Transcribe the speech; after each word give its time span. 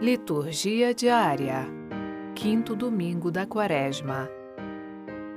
Liturgia 0.00 0.94
diária. 0.94 1.66
Quinto 2.34 2.74
domingo 2.74 3.30
da 3.30 3.44
Quaresma. 3.44 4.30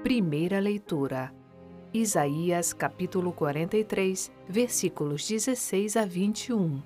Primeira 0.03 0.57
leitura. 0.57 1.33
Isaías 1.93 2.71
capítulo 2.71 3.33
43, 3.33 4.31
versículos 4.47 5.27
16 5.27 5.97
a 5.97 6.05
21. 6.05 6.81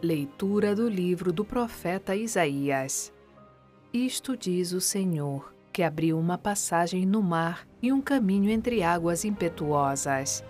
Leitura 0.00 0.76
do 0.76 0.88
livro 0.88 1.32
do 1.32 1.44
profeta 1.44 2.14
Isaías. 2.14 3.12
Isto 3.92 4.36
diz 4.36 4.70
o 4.70 4.80
Senhor, 4.80 5.52
que 5.72 5.82
abriu 5.82 6.16
uma 6.16 6.38
passagem 6.38 7.04
no 7.04 7.20
mar 7.20 7.66
e 7.82 7.92
um 7.92 8.00
caminho 8.00 8.48
entre 8.48 8.84
águas 8.84 9.24
impetuosas, 9.24 10.44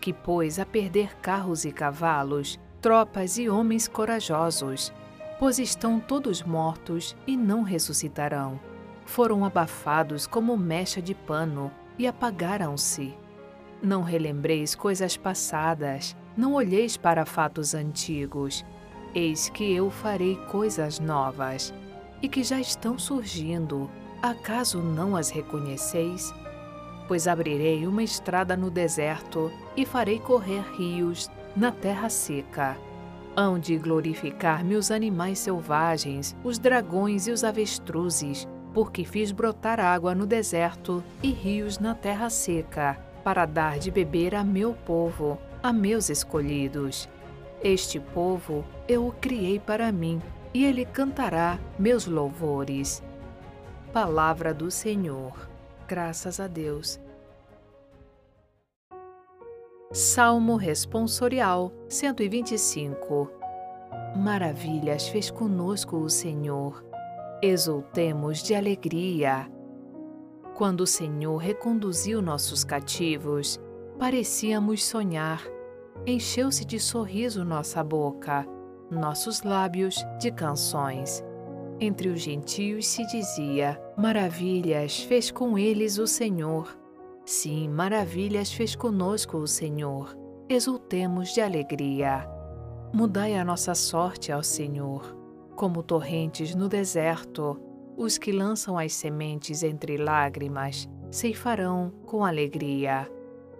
que 0.00 0.14
pôs 0.14 0.58
a 0.58 0.64
perder 0.64 1.14
carros 1.16 1.66
e 1.66 1.70
cavalos, 1.70 2.58
tropas 2.80 3.36
e 3.36 3.50
homens 3.50 3.86
corajosos, 3.86 4.90
pois 5.38 5.58
estão 5.58 5.98
todos 6.00 6.42
mortos 6.42 7.16
e 7.26 7.36
não 7.36 7.62
ressuscitarão. 7.62 8.58
Foram 9.04 9.44
abafados 9.44 10.26
como 10.26 10.56
mecha 10.56 11.02
de 11.02 11.14
pano 11.14 11.70
e 11.98 12.06
apagaram-se. 12.06 13.14
Não 13.82 14.02
relembreis 14.02 14.74
coisas 14.74 15.16
passadas, 15.16 16.16
não 16.36 16.54
olheis 16.54 16.96
para 16.96 17.26
fatos 17.26 17.74
antigos. 17.74 18.64
Eis 19.14 19.48
que 19.48 19.72
eu 19.74 19.90
farei 19.90 20.36
coisas 20.50 20.98
novas, 20.98 21.72
e 22.22 22.28
que 22.28 22.42
já 22.42 22.58
estão 22.58 22.98
surgindo. 22.98 23.90
Acaso 24.22 24.78
não 24.78 25.14
as 25.14 25.28
reconheceis? 25.28 26.32
Pois 27.06 27.28
abrirei 27.28 27.86
uma 27.86 28.02
estrada 28.02 28.56
no 28.56 28.70
deserto 28.70 29.52
e 29.76 29.84
farei 29.84 30.18
correr 30.18 30.64
rios 30.78 31.30
na 31.54 31.70
terra 31.70 32.08
seca. 32.08 32.78
Hão 33.36 33.58
de 33.58 33.76
glorificar-me 33.76 34.76
os 34.76 34.92
animais 34.92 35.40
selvagens, 35.40 36.36
os 36.44 36.58
dragões 36.58 37.26
e 37.26 37.32
os 37.32 37.42
avestruzes, 37.42 38.46
porque 38.72 39.04
fiz 39.04 39.32
brotar 39.32 39.80
água 39.80 40.14
no 40.14 40.24
deserto 40.24 41.02
e 41.20 41.30
rios 41.32 41.80
na 41.80 41.94
terra 41.94 42.30
seca, 42.30 42.96
para 43.24 43.44
dar 43.44 43.78
de 43.78 43.90
beber 43.90 44.34
a 44.36 44.44
meu 44.44 44.72
povo, 44.72 45.36
a 45.62 45.72
meus 45.72 46.10
escolhidos. 46.10 47.08
Este 47.62 47.98
povo 47.98 48.64
eu 48.86 49.06
o 49.06 49.12
criei 49.12 49.58
para 49.58 49.90
mim, 49.90 50.22
e 50.52 50.64
ele 50.64 50.84
cantará 50.84 51.58
meus 51.76 52.06
louvores. 52.06 53.02
Palavra 53.92 54.54
do 54.54 54.70
Senhor. 54.70 55.50
Graças 55.88 56.38
a 56.38 56.46
Deus. 56.46 57.00
Salmo 59.94 60.56
Responsorial 60.56 61.72
125 61.88 63.30
Maravilhas 64.16 65.06
fez 65.06 65.30
conosco 65.30 65.96
o 65.98 66.10
Senhor. 66.10 66.84
Exultemos 67.40 68.42
de 68.42 68.56
alegria. 68.56 69.48
Quando 70.56 70.80
o 70.80 70.86
Senhor 70.86 71.36
reconduziu 71.36 72.20
nossos 72.20 72.64
cativos, 72.64 73.60
parecíamos 73.96 74.84
sonhar. 74.84 75.40
Encheu-se 76.04 76.64
de 76.64 76.80
sorriso 76.80 77.44
nossa 77.44 77.84
boca, 77.84 78.44
nossos 78.90 79.44
lábios 79.44 80.04
de 80.18 80.32
canções. 80.32 81.22
Entre 81.78 82.08
os 82.08 82.20
gentios 82.20 82.84
se 82.88 83.06
dizia: 83.06 83.80
Maravilhas 83.96 85.04
fez 85.04 85.30
com 85.30 85.56
eles 85.56 85.98
o 85.98 86.06
Senhor. 86.08 86.82
Sim, 87.26 87.70
maravilhas 87.70 88.52
fez 88.52 88.76
conosco 88.76 89.38
o 89.38 89.46
Senhor. 89.46 90.14
Exultemos 90.46 91.32
de 91.32 91.40
alegria. 91.40 92.28
Mudai 92.92 93.34
a 93.34 93.42
nossa 93.42 93.74
sorte 93.74 94.30
ao 94.30 94.42
Senhor, 94.42 95.16
como 95.56 95.82
torrentes 95.82 96.54
no 96.54 96.68
deserto. 96.68 97.58
Os 97.96 98.18
que 98.18 98.30
lançam 98.30 98.76
as 98.76 98.92
sementes 98.92 99.62
entre 99.62 99.96
lágrimas 99.96 100.86
ceifarão 101.10 101.94
com 102.04 102.26
alegria. 102.26 103.10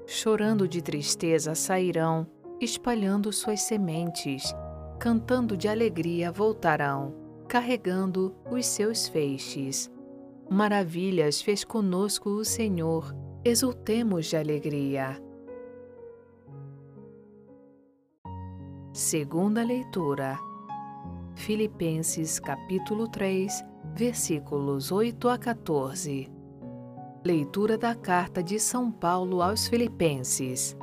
Chorando 0.07 0.69
de 0.69 0.83
tristeza 0.83 1.55
sairão, 1.55 2.27
espalhando 2.61 3.33
suas 3.33 3.63
sementes. 3.63 4.55
Cantando 4.99 5.57
de 5.57 5.69
alegria 5.69 6.31
voltarão, 6.31 7.15
carregando 7.49 8.35
os 8.51 8.67
seus 8.67 9.09
feixes. 9.09 9.91
Maravilhas 10.51 11.41
fez 11.41 11.65
conosco 11.65 12.29
o 12.29 12.45
Senhor 12.45 13.24
exultemos 13.45 14.25
de 14.25 14.39
alegria. 14.39 15.23
Segunda 18.91 19.63
leitura. 19.63 20.39
Filipenses 21.35 22.41
capítulo 22.41 23.07
3, 23.07 23.63
versículos 23.95 24.91
8 24.91 25.29
a 25.29 25.37
14. 25.37 26.33
Leitura 27.23 27.77
da 27.77 27.95
carta 27.95 28.43
de 28.43 28.59
São 28.59 28.91
Paulo 28.91 29.43
aos 29.43 29.69
Filipenses. 29.69 30.75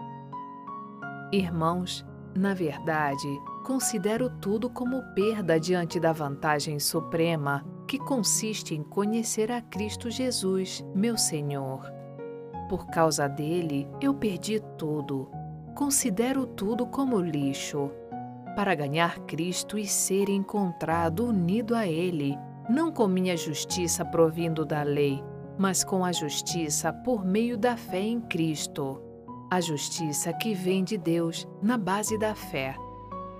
Irmãos, 1.31 2.05
na 2.35 2.53
verdade, 2.53 3.27
considero 3.65 4.29
tudo 4.39 4.69
como 4.69 5.01
perda 5.15 5.59
diante 5.59 5.99
da 5.99 6.13
vantagem 6.13 6.79
suprema 6.79 7.65
que 7.87 7.97
consiste 7.97 8.75
em 8.75 8.83
conhecer 8.83 9.51
a 9.51 9.61
Cristo 9.63 10.11
Jesus, 10.11 10.85
meu 10.93 11.17
Senhor 11.17 12.00
por 12.71 12.85
causa 12.85 13.27
dele, 13.27 13.85
eu 13.99 14.13
perdi 14.13 14.61
tudo. 14.77 15.29
Considero 15.75 16.45
tudo 16.45 16.87
como 16.87 17.19
lixo. 17.19 17.91
Para 18.55 18.73
ganhar 18.73 19.19
Cristo 19.25 19.77
e 19.77 19.85
ser 19.85 20.29
encontrado 20.29 21.25
unido 21.27 21.75
a 21.75 21.85
Ele, 21.85 22.37
não 22.69 22.89
com 22.89 23.09
minha 23.09 23.35
justiça 23.35 24.05
provindo 24.05 24.63
da 24.63 24.83
lei, 24.83 25.21
mas 25.59 25.83
com 25.83 26.05
a 26.05 26.13
justiça 26.13 26.93
por 26.93 27.25
meio 27.25 27.57
da 27.57 27.75
fé 27.75 27.99
em 27.99 28.21
Cristo. 28.21 29.01
A 29.51 29.59
justiça 29.59 30.31
que 30.31 30.53
vem 30.53 30.81
de 30.81 30.97
Deus 30.97 31.45
na 31.61 31.77
base 31.77 32.17
da 32.17 32.33
fé. 32.33 32.73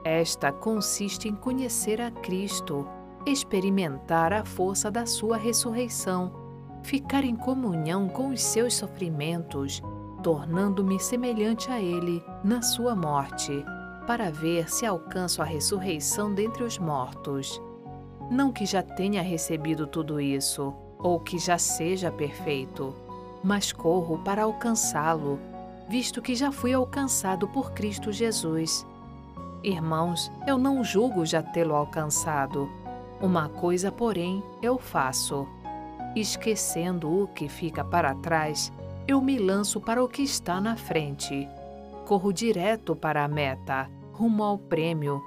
Esta 0.03 0.51
consiste 0.51 1.29
em 1.29 1.35
conhecer 1.35 2.01
a 2.01 2.11
Cristo, 2.11 2.85
experimentar 3.25 4.33
a 4.33 4.43
força 4.43 4.91
da 4.91 5.05
Sua 5.05 5.37
ressurreição 5.37 6.40
ficar 6.83 7.23
em 7.23 7.35
comunhão 7.35 8.07
com 8.07 8.29
os 8.29 8.41
seus 8.41 8.75
sofrimentos, 8.75 9.81
tornando-me 10.23 10.99
semelhante 10.99 11.71
a 11.71 11.79
Ele 11.79 12.23
na 12.43 12.61
sua 12.61 12.95
morte, 12.95 13.63
para 14.05 14.31
ver 14.31 14.69
se 14.69 14.85
alcanço 14.85 15.41
a 15.41 15.45
ressurreição 15.45 16.33
dentre 16.33 16.63
os 16.63 16.77
mortos. 16.77 17.61
Não 18.29 18.51
que 18.51 18.65
já 18.65 18.81
tenha 18.81 19.21
recebido 19.21 19.85
tudo 19.85 20.19
isso, 20.19 20.73
ou 20.97 21.19
que 21.19 21.37
já 21.37 21.57
seja 21.57 22.11
perfeito, 22.11 22.95
mas 23.43 23.71
corro 23.71 24.19
para 24.19 24.43
alcançá-lo, 24.43 25.39
visto 25.89 26.21
que 26.21 26.35
já 26.35 26.51
fui 26.51 26.73
alcançado 26.73 27.47
por 27.47 27.71
Cristo 27.71 28.11
Jesus. 28.11 28.85
Irmãos, 29.63 30.31
eu 30.47 30.57
não 30.57 30.83
julgo 30.83 31.25
já 31.25 31.41
tê-lo 31.43 31.75
alcançado. 31.75 32.69
Uma 33.19 33.49
coisa, 33.49 33.91
porém, 33.91 34.43
eu 34.61 34.79
faço 34.79 35.47
Esquecendo 36.15 37.23
o 37.23 37.27
que 37.27 37.47
fica 37.47 37.83
para 37.83 38.15
trás, 38.15 38.71
eu 39.07 39.21
me 39.21 39.37
lanço 39.37 39.79
para 39.79 40.03
o 40.03 40.07
que 40.07 40.21
está 40.21 40.59
na 40.59 40.75
frente. 40.75 41.47
Corro 42.05 42.33
direto 42.33 42.95
para 42.95 43.23
a 43.23 43.27
meta, 43.27 43.89
rumo 44.11 44.43
ao 44.43 44.57
prêmio 44.57 45.21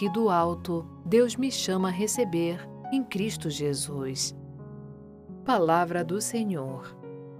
que 0.00 0.08
do 0.08 0.30
alto 0.30 0.86
Deus 1.04 1.36
me 1.36 1.52
chama 1.52 1.88
a 1.88 1.92
receber 1.92 2.66
em 2.90 3.04
Cristo 3.04 3.50
Jesus. 3.50 4.34
Palavra 5.44 6.02
do 6.02 6.22
Senhor. 6.22 6.96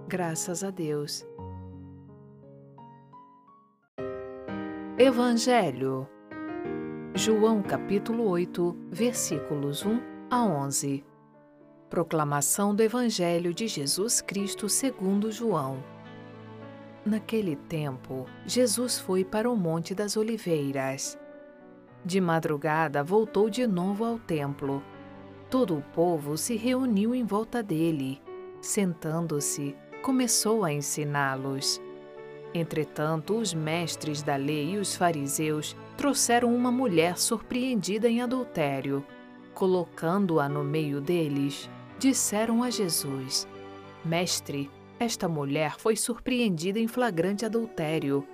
Graças 0.07 0.63
a 0.63 0.69
Deus. 0.69 1.25
Evangelho. 4.95 6.07
João 7.15 7.63
capítulo 7.63 8.29
8, 8.29 8.77
versículos 8.91 9.83
1 9.83 9.99
a 10.29 10.43
11. 10.45 11.03
Proclamação 11.91 12.73
do 12.73 12.81
Evangelho 12.81 13.53
de 13.53 13.67
Jesus 13.67 14.21
Cristo 14.21 14.69
segundo 14.69 15.29
João. 15.29 15.83
Naquele 17.05 17.57
tempo, 17.57 18.25
Jesus 18.45 18.97
foi 18.97 19.25
para 19.25 19.51
o 19.51 19.57
Monte 19.57 19.93
das 19.93 20.15
Oliveiras. 20.15 21.19
De 22.05 22.21
madrugada 22.21 23.03
voltou 23.03 23.49
de 23.49 23.67
novo 23.67 24.05
ao 24.05 24.17
templo. 24.17 24.81
Todo 25.49 25.79
o 25.79 25.81
povo 25.93 26.37
se 26.37 26.55
reuniu 26.55 27.13
em 27.13 27.25
volta 27.25 27.61
dele. 27.61 28.21
Sentando-se, 28.61 29.75
começou 30.01 30.63
a 30.63 30.71
ensiná-los. 30.71 31.81
Entretanto, 32.53 33.37
os 33.37 33.53
mestres 33.53 34.23
da 34.23 34.37
lei 34.37 34.75
e 34.75 34.77
os 34.77 34.95
fariseus 34.95 35.75
trouxeram 35.97 36.55
uma 36.55 36.71
mulher 36.71 37.17
surpreendida 37.17 38.07
em 38.07 38.21
adultério. 38.21 39.05
Colocando-a 39.53 40.47
no 40.47 40.63
meio 40.63 41.01
deles, 41.01 41.69
disseram 42.01 42.63
a 42.63 42.71
Jesus: 42.71 43.47
Mestre, 44.03 44.71
esta 44.99 45.29
mulher 45.29 45.75
foi 45.77 45.95
surpreendida 45.95 46.79
em 46.79 46.87
flagrante 46.87 47.45
adultério. 47.45 48.27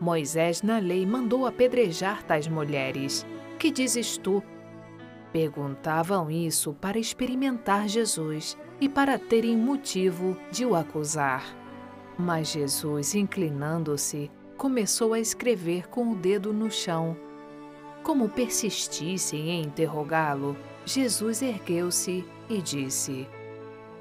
Moisés, 0.00 0.62
na 0.62 0.78
lei, 0.78 1.04
mandou 1.04 1.44
apedrejar 1.44 2.22
tais 2.22 2.46
mulheres. 2.46 3.26
Que 3.58 3.72
dizes 3.72 4.16
tu? 4.16 4.40
Perguntavam 5.32 6.30
isso 6.30 6.72
para 6.74 6.96
experimentar 6.96 7.88
Jesus 7.88 8.56
e 8.80 8.88
para 8.88 9.18
terem 9.18 9.56
motivo 9.56 10.36
de 10.52 10.64
o 10.64 10.76
acusar. 10.76 11.44
Mas 12.16 12.52
Jesus, 12.52 13.16
inclinando-se, 13.16 14.30
começou 14.56 15.12
a 15.12 15.18
escrever 15.18 15.88
com 15.88 16.12
o 16.12 16.14
dedo 16.14 16.52
no 16.52 16.70
chão. 16.70 17.16
Como 18.04 18.28
persistissem 18.28 19.50
em 19.50 19.62
interrogá-lo, 19.62 20.56
Jesus 20.86 21.42
ergueu-se 21.42 22.24
e 22.48 22.60
disse: 22.62 23.28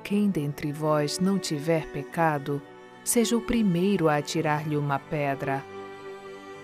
Quem 0.03 0.29
dentre 0.29 0.71
vós 0.71 1.19
não 1.19 1.37
tiver 1.37 1.91
pecado, 1.91 2.61
seja 3.03 3.37
o 3.37 3.41
primeiro 3.41 4.07
a 4.07 4.17
atirar-lhe 4.17 4.77
uma 4.77 4.99
pedra. 4.99 5.63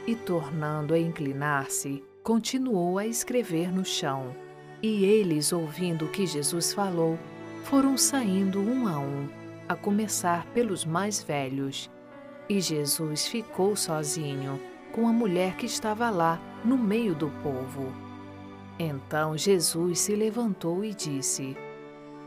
E 0.05 0.15
tornando 0.15 0.93
a 0.93 0.99
inclinar-se, 0.99 2.03
continuou 2.21 2.97
a 2.97 3.05
escrever 3.05 3.71
no 3.71 3.85
chão. 3.85 4.35
E 4.81 5.05
eles, 5.05 5.53
ouvindo 5.53 6.05
o 6.05 6.09
que 6.09 6.25
Jesus 6.25 6.73
falou, 6.73 7.17
foram 7.63 7.97
saindo 7.97 8.59
um 8.59 8.87
a 8.87 8.99
um, 8.99 9.29
a 9.67 9.75
começar 9.75 10.45
pelos 10.47 10.83
mais 10.83 11.23
velhos. 11.23 11.89
E 12.49 12.59
Jesus 12.59 13.25
ficou 13.27 13.75
sozinho, 13.77 14.59
com 14.91 15.07
a 15.07 15.13
mulher 15.13 15.55
que 15.55 15.65
estava 15.65 16.09
lá, 16.09 16.39
no 16.65 16.77
meio 16.77 17.15
do 17.15 17.29
povo. 17.41 17.93
Então 18.77 19.37
Jesus 19.37 19.99
se 19.99 20.15
levantou 20.15 20.83
e 20.83 20.93
disse: 20.93 21.55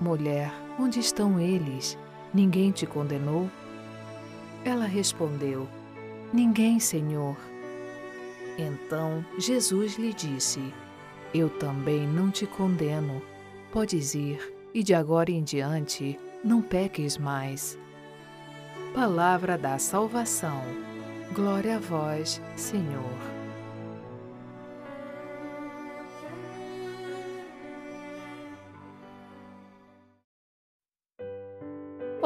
Mulher, 0.00 0.52
onde 0.78 1.00
estão 1.00 1.40
eles? 1.40 1.96
Ninguém 2.32 2.70
te 2.70 2.86
condenou? 2.86 3.50
Ela 4.64 4.84
respondeu: 4.84 5.66
Ninguém, 6.32 6.78
Senhor. 6.78 7.36
Então 8.58 9.24
Jesus 9.38 9.96
lhe 9.96 10.12
disse: 10.12 10.60
Eu 11.32 11.48
também 11.48 12.06
não 12.06 12.30
te 12.30 12.46
condeno. 12.46 13.22
Podes 13.72 14.14
ir, 14.14 14.54
e 14.74 14.82
de 14.82 14.92
agora 14.92 15.30
em 15.30 15.42
diante 15.42 16.18
não 16.44 16.60
peques 16.60 17.16
mais. 17.16 17.78
Palavra 18.94 19.56
da 19.56 19.78
salvação. 19.78 20.62
Glória 21.32 21.76
a 21.76 21.78
vós, 21.78 22.40
Senhor. 22.54 23.35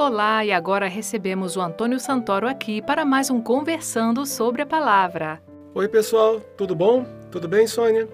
Olá, 0.03 0.43
e 0.43 0.51
agora 0.51 0.89
recebemos 0.89 1.57
o 1.57 1.61
Antônio 1.61 2.01
Santoro 2.01 2.49
aqui 2.49 2.81
para 2.81 3.05
mais 3.05 3.29
um 3.29 3.39
Conversando 3.39 4.25
sobre 4.25 4.63
a 4.63 4.67
Palavra. 4.67 5.43
Oi, 5.75 5.87
pessoal, 5.89 6.41
tudo 6.57 6.75
bom? 6.75 7.05
Tudo 7.31 7.47
bem, 7.47 7.67
Sônia? 7.67 8.09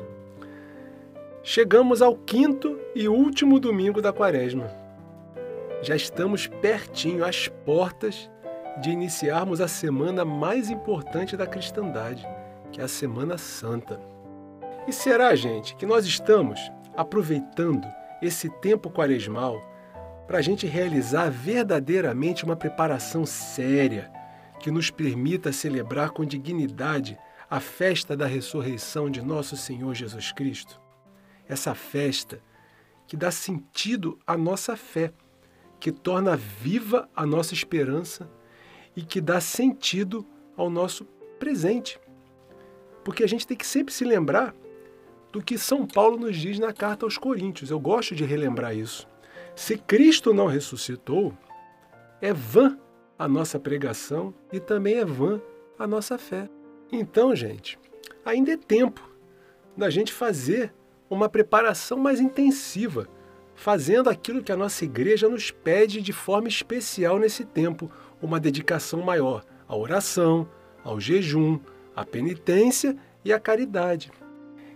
Chegamos 1.45 2.03
ao 2.03 2.17
quinto 2.17 2.77
e 2.93 3.07
último 3.07 3.61
domingo 3.61 4.03
da 4.03 4.13
quaresma. 4.13 4.69
Já 5.81 5.95
estamos 5.95 6.49
pertinho, 6.49 7.25
às 7.25 7.47
portas, 7.47 8.29
de 8.83 8.91
iniciarmos 8.91 9.61
a 9.61 9.69
semana 9.69 10.25
mais 10.25 10.69
importante 10.69 11.37
da 11.37 11.47
cristandade, 11.47 12.27
que 12.73 12.81
é 12.81 12.85
a 12.85 12.89
Semana 12.89 13.39
Santa. 13.39 14.01
E 14.89 14.93
será, 14.93 15.37
gente, 15.37 15.77
que 15.77 15.87
nós 15.87 16.05
estamos 16.05 16.59
aproveitando 16.97 17.87
esse 18.21 18.51
tempo 18.61 18.91
quaresmal 18.91 19.76
para 20.27 20.39
a 20.39 20.43
gente 20.43 20.67
realizar 20.67 21.31
verdadeiramente 21.31 22.45
uma 22.45 22.57
preparação 22.57 23.25
séria 23.25 24.11
que 24.59 24.71
nos 24.71 24.91
permita 24.91 25.53
celebrar 25.53 26.11
com 26.11 26.25
dignidade 26.25 27.17
a 27.49 27.61
festa 27.61 28.17
da 28.17 28.27
ressurreição 28.27 29.09
de 29.09 29.23
nosso 29.23 29.57
Senhor 29.57 29.95
Jesus 29.95 30.33
Cristo. 30.33 30.81
Essa 31.49 31.75
festa 31.75 32.41
que 33.07 33.17
dá 33.17 33.31
sentido 33.31 34.19
à 34.27 34.37
nossa 34.37 34.77
fé, 34.77 35.13
que 35.79 35.93
torna 35.93 36.37
viva 36.37 37.09
a 37.15 37.25
nossa 37.25 37.55
esperança 37.55 38.29
e 38.97 39.03
que 39.03 39.21
dá 39.21 39.41
sentido 39.41 40.27
ao 40.57 40.69
nosso 40.69 41.05
presente. 41.39 42.01
Porque 43.05 43.23
a 43.23 43.29
gente 43.29 43.47
tem 43.47 43.57
que 43.57 43.67
sempre 43.67 43.95
se 43.95 44.05
lembrar 44.05 44.53
do 45.31 45.41
que 45.41 45.57
São 45.57 45.87
Paulo 45.87 46.19
nos 46.19 46.37
diz 46.37 46.59
na 46.59 46.73
carta 46.73 47.07
aos 47.07 47.17
Coríntios. 47.17 47.71
Eu 47.71 47.79
gosto 47.79 48.15
de 48.15 48.25
relembrar 48.25 48.75
isso. 48.75 49.07
Se 49.57 49.79
Cristo 49.79 50.35
não 50.35 50.47
ressuscitou, 50.47 51.33
é 52.21 52.31
vã 52.31 52.79
a 53.19 53.27
nossa 53.27 53.59
pregação 53.59 54.35
e 54.53 54.61
também 54.61 54.97
é 54.97 55.05
vã 55.05 55.41
a 55.79 55.87
nossa 55.87 56.19
fé. 56.19 56.47
Então, 56.93 57.35
gente, 57.35 57.79
ainda 58.23 58.53
é 58.53 58.57
tempo 58.59 59.11
da 59.75 59.89
gente 59.89 60.13
fazer 60.13 60.75
uma 61.09 61.27
preparação 61.27 61.99
mais 61.99 62.21
intensiva, 62.21 63.09
fazendo 63.55 64.11
aquilo 64.11 64.43
que 64.43 64.53
a 64.53 64.57
nossa 64.57 64.85
igreja 64.85 65.27
nos 65.27 65.51
pede 65.51 66.03
de 66.03 66.13
forma 66.13 66.49
especial 66.49 67.19
nesse 67.19 67.43
tempo, 67.43 67.91
uma 68.21 68.39
dedicação 68.39 69.01
maior 69.01 69.43
à 69.67 69.75
oração, 69.75 70.47
ao 70.85 71.01
jejum, 71.01 71.59
à 71.95 72.05
penitência 72.05 72.95
e 73.25 73.33
à 73.33 73.41
caridade. 73.41 74.13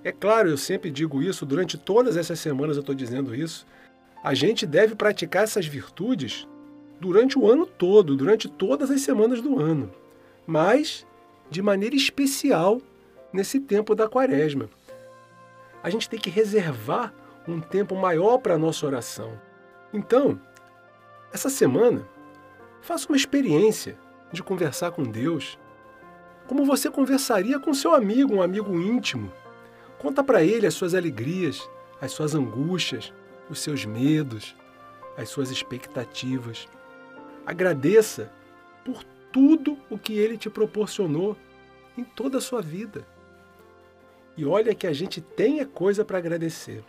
É 0.02 0.10
claro, 0.10 0.48
eu 0.48 0.56
sempre 0.56 0.90
digo 0.90 1.20
isso, 1.20 1.44
durante 1.44 1.76
todas 1.76 2.16
essas 2.16 2.40
semanas 2.40 2.76
eu 2.76 2.80
estou 2.80 2.94
dizendo 2.94 3.34
isso, 3.34 3.66
a 4.22 4.34
gente 4.34 4.66
deve 4.66 4.94
praticar 4.94 5.44
essas 5.44 5.66
virtudes 5.66 6.46
durante 7.00 7.38
o 7.38 7.50
ano 7.50 7.64
todo, 7.64 8.16
durante 8.16 8.48
todas 8.48 8.90
as 8.90 9.00
semanas 9.00 9.40
do 9.40 9.58
ano, 9.58 9.90
mas 10.46 11.06
de 11.50 11.62
maneira 11.62 11.96
especial 11.96 12.80
nesse 13.32 13.58
tempo 13.58 13.94
da 13.94 14.08
quaresma. 14.08 14.68
A 15.82 15.88
gente 15.88 16.08
tem 16.08 16.20
que 16.20 16.28
reservar 16.28 17.14
um 17.48 17.60
tempo 17.60 17.96
maior 17.96 18.38
para 18.38 18.54
a 18.54 18.58
nossa 18.58 18.84
oração. 18.86 19.32
Então, 19.92 20.38
essa 21.32 21.48
semana, 21.48 22.06
faça 22.82 23.08
uma 23.08 23.16
experiência 23.16 23.96
de 24.30 24.42
conversar 24.42 24.90
com 24.90 25.02
Deus, 25.02 25.58
como 26.46 26.64
você 26.64 26.90
conversaria 26.90 27.58
com 27.58 27.72
seu 27.72 27.94
amigo, 27.94 28.34
um 28.34 28.42
amigo 28.42 28.78
íntimo. 28.78 29.32
Conta 29.98 30.22
para 30.22 30.42
ele 30.42 30.66
as 30.66 30.74
suas 30.74 30.94
alegrias, 30.94 31.68
as 32.00 32.12
suas 32.12 32.34
angústias, 32.34 33.12
os 33.50 33.58
seus 33.58 33.84
medos, 33.84 34.56
as 35.16 35.28
suas 35.28 35.50
expectativas. 35.50 36.68
Agradeça 37.44 38.32
por 38.84 39.04
tudo 39.32 39.76
o 39.90 39.98
que 39.98 40.14
ele 40.14 40.38
te 40.38 40.48
proporcionou 40.48 41.36
em 41.96 42.04
toda 42.04 42.38
a 42.38 42.40
sua 42.40 42.62
vida. 42.62 43.06
E 44.36 44.46
olha 44.46 44.74
que 44.74 44.86
a 44.86 44.92
gente 44.92 45.20
tem 45.20 45.60
é 45.60 45.64
coisa 45.64 46.04
para 46.04 46.18
agradecer. 46.18 46.82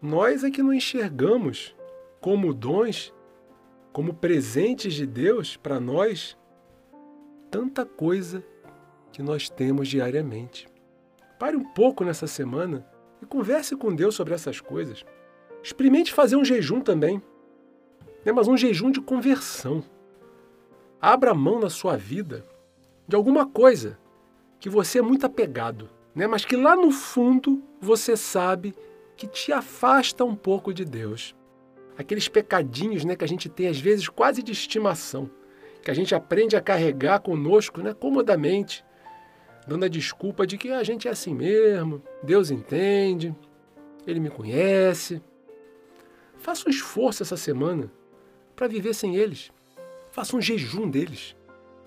Nós 0.00 0.44
é 0.44 0.50
que 0.50 0.62
não 0.62 0.72
enxergamos 0.72 1.74
como 2.20 2.52
dons, 2.54 3.12
como 3.92 4.14
presentes 4.14 4.94
de 4.94 5.06
Deus 5.06 5.56
para 5.56 5.80
nós, 5.80 6.36
tanta 7.50 7.84
coisa 7.84 8.44
que 9.12 9.22
nós 9.22 9.48
temos 9.48 9.88
diariamente. 9.88 10.68
Pare 11.38 11.56
um 11.56 11.64
pouco 11.64 12.04
nessa 12.04 12.26
semana 12.26 12.86
e 13.20 13.26
converse 13.26 13.76
com 13.76 13.94
Deus 13.94 14.14
sobre 14.14 14.34
essas 14.34 14.60
coisas. 14.60 15.04
Experimente 15.62 16.12
fazer 16.12 16.36
um 16.36 16.44
jejum 16.44 16.80
também, 16.80 17.22
né? 18.24 18.32
mas 18.32 18.48
um 18.48 18.56
jejum 18.56 18.90
de 18.90 19.00
conversão. 19.00 19.84
Abra 21.00 21.34
mão 21.34 21.60
na 21.60 21.70
sua 21.70 21.96
vida 21.96 22.44
de 23.06 23.14
alguma 23.14 23.46
coisa 23.46 23.98
que 24.58 24.68
você 24.68 24.98
é 24.98 25.02
muito 25.02 25.26
apegado, 25.26 25.88
né? 26.14 26.26
mas 26.26 26.44
que 26.44 26.56
lá 26.56 26.74
no 26.74 26.90
fundo 26.90 27.62
você 27.80 28.16
sabe 28.16 28.74
que 29.16 29.26
te 29.26 29.52
afasta 29.52 30.24
um 30.24 30.34
pouco 30.34 30.72
de 30.74 30.84
Deus. 30.84 31.34
Aqueles 31.96 32.26
pecadinhos 32.26 33.04
né, 33.04 33.14
que 33.14 33.24
a 33.24 33.28
gente 33.28 33.48
tem 33.48 33.68
às 33.68 33.78
vezes 33.78 34.08
quase 34.08 34.42
de 34.42 34.50
estimação, 34.50 35.30
que 35.82 35.90
a 35.90 35.94
gente 35.94 36.14
aprende 36.14 36.56
a 36.56 36.60
carregar 36.60 37.20
conosco 37.20 37.82
né, 37.82 37.92
comodamente, 37.92 38.84
dando 39.66 39.84
a 39.84 39.88
desculpa 39.88 40.46
de 40.46 40.56
que 40.56 40.70
a 40.70 40.82
gente 40.82 41.06
é 41.06 41.10
assim 41.10 41.34
mesmo, 41.34 42.02
Deus 42.22 42.50
entende, 42.50 43.34
Ele 44.06 44.18
me 44.18 44.30
conhece. 44.30 45.22
Faça 46.42 46.68
um 46.68 46.70
esforço 46.70 47.22
essa 47.22 47.36
semana 47.36 47.88
para 48.56 48.66
viver 48.66 48.94
sem 48.94 49.14
eles. 49.14 49.52
Faça 50.10 50.36
um 50.36 50.40
jejum 50.40 50.90
deles. 50.90 51.36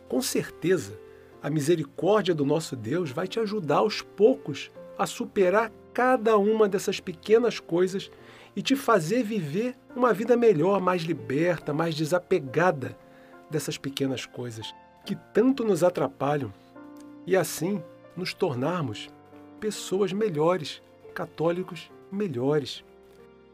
Com 0.07 0.21
certeza, 0.21 0.97
a 1.43 1.49
misericórdia 1.49 2.33
do 2.33 2.45
nosso 2.45 2.73
Deus 2.73 3.11
vai 3.11 3.27
te 3.27 3.37
ajudar 3.37 3.79
aos 3.79 4.01
poucos 4.01 4.71
a 4.97 5.05
superar 5.05 5.73
cada 5.93 6.37
uma 6.37 6.69
dessas 6.69 7.01
pequenas 7.01 7.59
coisas 7.59 8.09
e 8.55 8.61
te 8.61 8.77
fazer 8.77 9.23
viver 9.23 9.75
uma 9.93 10.13
vida 10.13 10.37
melhor, 10.37 10.79
mais 10.79 11.01
liberta, 11.01 11.73
mais 11.73 11.93
desapegada 11.93 12.97
dessas 13.51 13.77
pequenas 13.77 14.25
coisas 14.25 14.73
que 15.05 15.15
tanto 15.33 15.65
nos 15.65 15.83
atrapalham 15.83 16.51
e 17.27 17.35
assim 17.35 17.83
nos 18.15 18.33
tornarmos 18.33 19.09
pessoas 19.59 20.13
melhores, 20.13 20.81
católicos 21.13 21.91
melhores. 22.09 22.85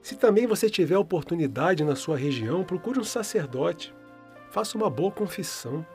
Se 0.01 0.15
também 0.15 0.48
você 0.48 0.70
tiver 0.70 0.98
oportunidade 0.98 1.84
na 1.84 1.96
sua 1.96 2.17
região, 2.17 2.63
procure 2.63 3.00
um 3.00 3.03
sacerdote. 3.03 3.93
Faça 4.50 4.77
uma 4.77 4.89
boa 4.89 5.12
confissão. 5.12 5.86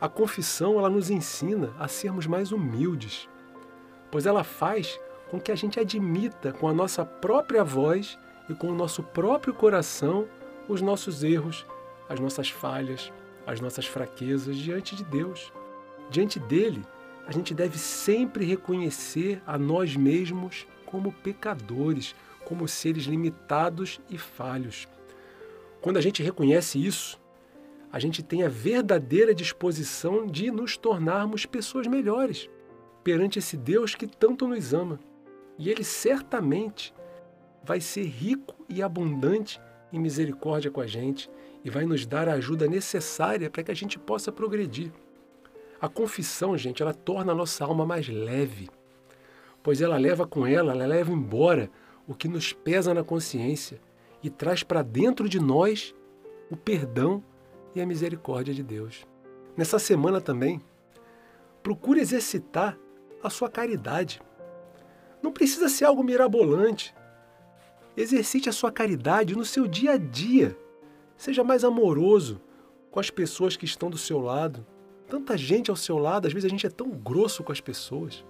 A 0.00 0.08
confissão 0.08 0.78
ela 0.78 0.88
nos 0.88 1.10
ensina 1.10 1.74
a 1.78 1.86
sermos 1.86 2.26
mais 2.26 2.50
humildes, 2.50 3.28
pois 4.10 4.24
ela 4.24 4.42
faz 4.42 4.98
com 5.30 5.38
que 5.38 5.52
a 5.52 5.54
gente 5.54 5.78
admita 5.78 6.52
com 6.52 6.66
a 6.66 6.72
nossa 6.72 7.04
própria 7.04 7.62
voz 7.62 8.18
e 8.48 8.54
com 8.54 8.68
o 8.68 8.74
nosso 8.74 9.02
próprio 9.02 9.52
coração 9.52 10.26
os 10.66 10.80
nossos 10.80 11.22
erros, 11.22 11.66
as 12.08 12.18
nossas 12.18 12.48
falhas, 12.48 13.12
as 13.46 13.60
nossas 13.60 13.86
fraquezas 13.86 14.56
diante 14.56 14.96
de 14.96 15.04
Deus. 15.04 15.52
Diante 16.08 16.40
dele, 16.40 16.82
a 17.26 17.32
gente 17.32 17.52
deve 17.52 17.78
sempre 17.78 18.44
reconhecer 18.44 19.42
a 19.46 19.58
nós 19.58 19.94
mesmos 19.94 20.66
como 20.86 21.12
pecadores, 21.12 22.16
como 22.50 22.66
seres 22.66 23.04
limitados 23.04 24.00
e 24.10 24.18
falhos. 24.18 24.88
Quando 25.80 25.98
a 25.98 26.00
gente 26.00 26.20
reconhece 26.20 26.84
isso, 26.84 27.16
a 27.92 28.00
gente 28.00 28.24
tem 28.24 28.42
a 28.42 28.48
verdadeira 28.48 29.32
disposição 29.32 30.26
de 30.26 30.50
nos 30.50 30.76
tornarmos 30.76 31.46
pessoas 31.46 31.86
melhores 31.86 32.50
perante 33.04 33.38
esse 33.38 33.56
Deus 33.56 33.94
que 33.94 34.04
tanto 34.04 34.48
nos 34.48 34.74
ama. 34.74 34.98
E 35.56 35.70
ele 35.70 35.84
certamente 35.84 36.92
vai 37.62 37.80
ser 37.80 38.02
rico 38.02 38.56
e 38.68 38.82
abundante 38.82 39.60
em 39.92 40.00
misericórdia 40.00 40.72
com 40.72 40.80
a 40.80 40.88
gente 40.88 41.30
e 41.64 41.70
vai 41.70 41.84
nos 41.84 42.04
dar 42.04 42.28
a 42.28 42.32
ajuda 42.32 42.66
necessária 42.66 43.48
para 43.48 43.62
que 43.62 43.70
a 43.70 43.76
gente 43.76 43.96
possa 43.96 44.32
progredir. 44.32 44.90
A 45.80 45.88
confissão, 45.88 46.58
gente, 46.58 46.82
ela 46.82 46.92
torna 46.92 47.30
a 47.30 47.34
nossa 47.34 47.64
alma 47.64 47.86
mais 47.86 48.08
leve, 48.08 48.68
pois 49.62 49.80
ela 49.80 49.96
leva 49.96 50.26
com 50.26 50.44
ela, 50.44 50.72
ela 50.72 50.86
leva 50.86 51.12
embora 51.12 51.70
o 52.06 52.14
que 52.14 52.28
nos 52.28 52.52
pesa 52.52 52.92
na 52.92 53.04
consciência 53.04 53.80
e 54.22 54.28
traz 54.28 54.62
para 54.62 54.82
dentro 54.82 55.28
de 55.28 55.40
nós 55.40 55.94
o 56.50 56.56
perdão 56.56 57.22
e 57.74 57.80
a 57.80 57.86
misericórdia 57.86 58.52
de 58.52 58.62
Deus. 58.62 59.06
Nessa 59.56 59.78
semana 59.78 60.20
também, 60.20 60.60
procure 61.62 62.00
exercitar 62.00 62.78
a 63.22 63.30
sua 63.30 63.48
caridade. 63.48 64.20
Não 65.22 65.32
precisa 65.32 65.68
ser 65.68 65.84
algo 65.84 66.02
mirabolante. 66.02 66.94
Exercite 67.96 68.48
a 68.48 68.52
sua 68.52 68.72
caridade 68.72 69.36
no 69.36 69.44
seu 69.44 69.66
dia 69.66 69.92
a 69.92 69.96
dia. 69.96 70.56
Seja 71.16 71.44
mais 71.44 71.64
amoroso 71.64 72.40
com 72.90 72.98
as 72.98 73.10
pessoas 73.10 73.56
que 73.56 73.64
estão 73.64 73.90
do 73.90 73.98
seu 73.98 74.18
lado. 74.18 74.66
Tanta 75.08 75.36
gente 75.36 75.70
ao 75.70 75.76
seu 75.76 75.98
lado, 75.98 76.26
às 76.26 76.32
vezes 76.32 76.46
a 76.46 76.50
gente 76.50 76.66
é 76.66 76.70
tão 76.70 76.90
grosso 76.90 77.42
com 77.42 77.52
as 77.52 77.60
pessoas. 77.60 78.24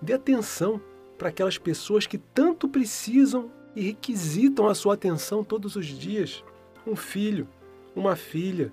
Dê 0.00 0.12
atenção 0.12 0.80
para 1.18 1.28
aquelas 1.28 1.58
pessoas 1.58 2.06
que 2.06 2.18
tanto 2.18 2.68
precisam 2.68 3.50
e 3.74 3.82
requisitam 3.82 4.68
a 4.68 4.74
sua 4.74 4.94
atenção 4.94 5.42
todos 5.44 5.76
os 5.76 5.86
dias. 5.86 6.44
Um 6.86 6.96
filho, 6.96 7.48
uma 7.94 8.16
filha, 8.16 8.72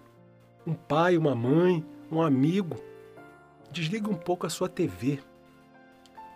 um 0.66 0.74
pai, 0.74 1.18
uma 1.18 1.36
mãe, 1.36 1.86
um 2.12 2.22
amigo. 2.22 2.78
Desligue 3.72 4.10
um 4.10 4.16
pouco 4.16 4.46
a 4.46 4.50
sua 4.50 4.68
TV. 4.68 5.20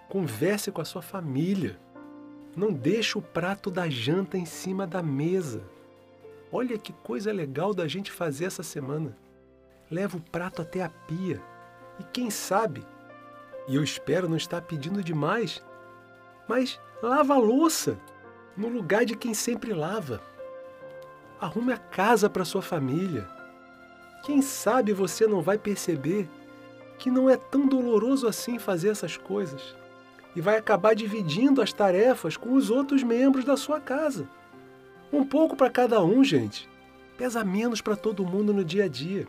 Converse 0.10 0.72
com 0.72 0.82
a 0.82 0.86
sua 0.86 1.02
família. 1.02 1.80
Não 2.56 2.72
deixe 2.72 3.18
o 3.18 3.22
prato 3.22 3.70
da 3.70 3.90
janta 3.90 4.38
em 4.38 4.46
cima 4.46 4.88
da 4.88 5.04
mesa. 5.04 5.64
Olha 6.52 6.78
que 6.78 6.94
coisa 6.94 7.34
legal 7.34 7.74
da 7.74 7.88
gente 7.88 8.12
fazer 8.12 8.46
essa 8.46 8.64
semana. 8.64 9.18
Leva 9.92 10.18
o 10.18 10.22
prato 10.22 10.62
até 10.62 10.82
a 10.82 10.90
pia. 10.90 11.42
E 12.00 12.04
quem 12.04 12.30
sabe, 12.30 12.86
e 13.68 13.76
eu 13.76 13.84
espero 13.84 14.30
não 14.30 14.38
estar 14.38 14.62
pedindo 14.62 15.04
demais, 15.04 15.62
mas 16.48 16.80
lava 17.02 17.34
a 17.34 17.38
louça 17.38 17.98
no 18.56 18.68
lugar 18.68 19.06
de 19.06 19.16
quem 19.16 19.34
sempre 19.34 19.74
lava. 19.74 20.22
Arrume 21.40 21.74
a 21.74 21.78
casa 21.78 22.30
para 22.30 22.46
sua 22.46 22.62
família. 22.62 23.28
Quem 24.24 24.42
sabe 24.42 24.94
você 24.94 25.28
não 25.28 25.42
vai 25.42 25.58
perceber 25.58 26.30
que 26.98 27.12
não 27.12 27.30
é 27.30 27.36
tão 27.36 27.68
doloroso 27.68 28.28
assim 28.28 28.58
fazer 28.58 28.90
essas 28.90 29.18
coisas 29.18 29.76
e 30.36 30.42
vai 30.42 30.58
acabar 30.58 30.94
dividindo 30.94 31.62
as 31.62 31.72
tarefas 31.72 32.36
com 32.36 32.54
os 32.54 32.70
outros 32.70 33.04
membros 33.04 33.46
da 33.46 33.56
sua 33.56 33.80
casa. 33.80 34.28
Um 35.12 35.24
pouco 35.24 35.56
para 35.56 35.70
cada 35.70 36.04
um, 36.04 36.24
gente. 36.24 36.70
Pesa 37.18 37.44
menos 37.44 37.82
para 37.82 37.96
todo 37.96 38.26
mundo 38.26 38.54
no 38.54 38.64
dia 38.64 38.86
a 38.86 38.88
dia. 38.88 39.28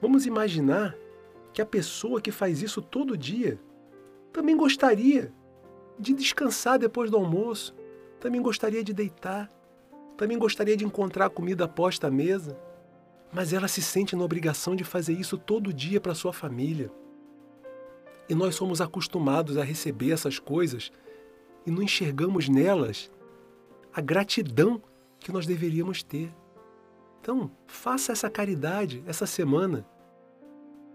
Vamos 0.00 0.24
imaginar 0.24 0.94
que 1.52 1.60
a 1.60 1.66
pessoa 1.66 2.20
que 2.20 2.30
faz 2.30 2.62
isso 2.62 2.80
todo 2.80 3.16
dia 3.16 3.60
também 4.32 4.56
gostaria 4.56 5.32
de 5.98 6.14
descansar 6.14 6.78
depois 6.78 7.10
do 7.10 7.16
almoço, 7.16 7.74
também 8.20 8.40
gostaria 8.40 8.82
de 8.82 8.92
deitar, 8.92 9.48
também 10.16 10.38
gostaria 10.38 10.76
de 10.76 10.84
encontrar 10.84 11.30
comida 11.30 11.66
posta 11.66 12.06
à 12.06 12.10
mesa, 12.10 12.56
mas 13.32 13.52
ela 13.52 13.66
se 13.66 13.80
sente 13.80 14.14
na 14.14 14.22
obrigação 14.22 14.76
de 14.76 14.84
fazer 14.84 15.14
isso 15.14 15.38
todo 15.38 15.72
dia 15.72 16.00
para 16.00 16.14
sua 16.14 16.32
família. 16.32 16.90
E 18.28 18.34
nós 18.34 18.54
somos 18.54 18.80
acostumados 18.80 19.56
a 19.56 19.64
receber 19.64 20.12
essas 20.12 20.38
coisas 20.38 20.92
e 21.66 21.70
não 21.70 21.82
enxergamos 21.82 22.48
nelas 22.48 23.10
a 23.92 24.00
gratidão 24.00 24.82
que 25.18 25.32
nós 25.32 25.46
deveríamos 25.46 26.02
ter. 26.02 26.32
Então, 27.20 27.50
faça 27.66 28.12
essa 28.12 28.28
caridade 28.28 29.02
essa 29.06 29.26
semana. 29.26 29.86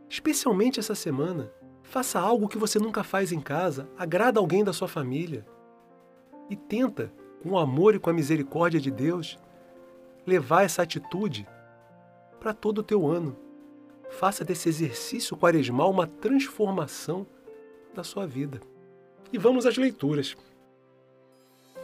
Especialmente 0.09 0.79
essa 0.79 0.95
semana. 0.95 1.51
Faça 1.89 2.19
algo 2.19 2.49
que 2.49 2.57
você 2.57 2.77
nunca 2.77 3.01
faz 3.01 3.31
em 3.31 3.39
casa, 3.39 3.87
agrada 3.97 4.41
alguém 4.41 4.61
da 4.61 4.73
sua 4.73 4.89
família. 4.89 5.45
E 6.49 6.55
tenta 6.55 7.13
com 7.41 7.51
o 7.51 7.57
amor 7.57 7.95
e 7.95 7.99
com 7.99 8.09
a 8.09 8.13
misericórdia 8.13 8.79
de 8.79 8.91
Deus, 8.91 9.39
levar 10.25 10.63
essa 10.63 10.81
atitude 10.81 11.47
para 12.41 12.53
todo 12.53 12.79
o 12.79 12.83
teu 12.83 13.07
ano. 13.07 13.37
Faça 14.09 14.43
desse 14.43 14.67
exercício 14.67 15.37
quaresmal 15.37 15.89
uma 15.89 16.05
transformação 16.05 17.25
da 17.93 18.03
sua 18.03 18.27
vida. 18.27 18.59
E 19.31 19.37
vamos 19.37 19.65
às 19.65 19.77
leituras. 19.77 20.35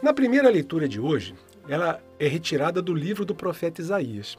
Na 0.02 0.12
primeira 0.12 0.50
leitura 0.50 0.86
de 0.86 1.00
hoje, 1.00 1.34
ela 1.66 1.98
é 2.18 2.28
retirada 2.28 2.82
do 2.82 2.92
livro 2.92 3.24
do 3.24 3.34
profeta 3.34 3.80
Isaías. 3.80 4.36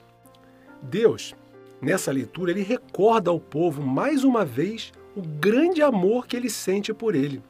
Deus, 0.79 1.35
nessa 1.81 2.11
leitura, 2.11 2.51
ele 2.51 2.61
recorda 2.61 3.31
ao 3.31 3.39
povo 3.39 3.81
mais 3.81 4.23
uma 4.23 4.45
vez 4.45 4.93
o 5.15 5.21
grande 5.21 5.81
amor 5.81 6.27
que 6.27 6.35
ele 6.35 6.49
sente 6.49 6.93
por 6.93 7.15
ele 7.15 7.41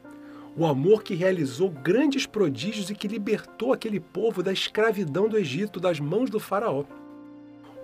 o 0.56 0.64
amor 0.64 1.02
que 1.02 1.14
realizou 1.14 1.68
grandes 1.68 2.24
prodígios 2.24 2.88
e 2.88 2.94
que 2.94 3.06
libertou 3.06 3.74
aquele 3.74 4.00
povo 4.00 4.42
da 4.42 4.50
escravidão 4.50 5.28
do 5.28 5.36
Egito 5.36 5.78
das 5.78 6.00
mãos 6.00 6.30
do 6.30 6.40
faraó. 6.40 6.84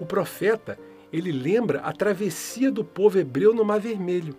O 0.01 0.07
profeta, 0.07 0.79
ele 1.13 1.31
lembra 1.31 1.81
a 1.81 1.93
travessia 1.93 2.71
do 2.71 2.83
povo 2.83 3.19
hebreu 3.19 3.55
no 3.55 3.63
Mar 3.63 3.79
Vermelho 3.79 4.35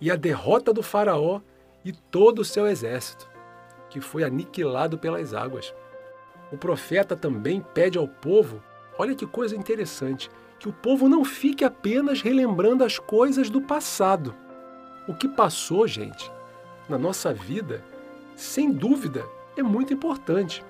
e 0.00 0.08
a 0.08 0.14
derrota 0.14 0.72
do 0.72 0.84
faraó 0.84 1.40
e 1.84 1.90
todo 1.90 2.40
o 2.40 2.44
seu 2.44 2.64
exército, 2.64 3.28
que 3.90 4.00
foi 4.00 4.22
aniquilado 4.22 4.96
pelas 4.96 5.34
águas. 5.34 5.74
O 6.52 6.56
profeta 6.56 7.16
também 7.16 7.60
pede 7.74 7.98
ao 7.98 8.06
povo, 8.06 8.62
olha 8.96 9.16
que 9.16 9.26
coisa 9.26 9.56
interessante, 9.56 10.30
que 10.60 10.68
o 10.68 10.72
povo 10.72 11.08
não 11.08 11.24
fique 11.24 11.64
apenas 11.64 12.22
relembrando 12.22 12.84
as 12.84 13.00
coisas 13.00 13.50
do 13.50 13.60
passado. 13.60 14.32
O 15.08 15.14
que 15.14 15.26
passou, 15.26 15.88
gente, 15.88 16.30
na 16.86 16.98
nossa 16.98 17.32
vida, 17.32 17.82
sem 18.36 18.70
dúvida, 18.70 19.24
é 19.56 19.62
muito 19.62 19.94
importante. 19.94 20.62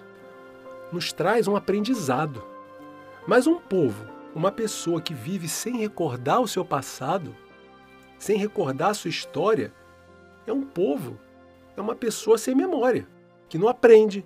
Nos 0.92 1.12
traz 1.12 1.48
um 1.48 1.56
aprendizado. 1.56 2.44
Mas 3.26 3.48
um 3.48 3.58
povo, 3.58 4.06
uma 4.32 4.52
pessoa 4.52 5.02
que 5.02 5.12
vive 5.12 5.48
sem 5.48 5.78
recordar 5.78 6.40
o 6.40 6.46
seu 6.46 6.64
passado, 6.64 7.34
sem 8.16 8.38
recordar 8.38 8.90
a 8.90 8.94
sua 8.94 9.10
história, 9.10 9.72
é 10.46 10.52
um 10.52 10.62
povo, 10.62 11.18
é 11.76 11.80
uma 11.80 11.96
pessoa 11.96 12.38
sem 12.38 12.54
memória, 12.54 13.08
que 13.48 13.58
não 13.58 13.66
aprende, 13.66 14.24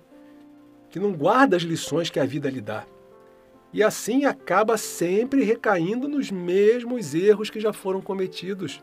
que 0.91 0.99
não 0.99 1.11
guarda 1.11 1.57
as 1.57 1.63
lições 1.63 2.11
que 2.11 2.19
a 2.19 2.25
vida 2.25 2.51
lhe 2.51 2.61
dá. 2.61 2.85
E 3.73 3.81
assim 3.81 4.25
acaba 4.25 4.77
sempre 4.77 5.43
recaindo 5.43 6.07
nos 6.07 6.29
mesmos 6.29 7.15
erros 7.15 7.49
que 7.49 7.59
já 7.59 7.73
foram 7.73 7.99
cometidos. 7.99 8.79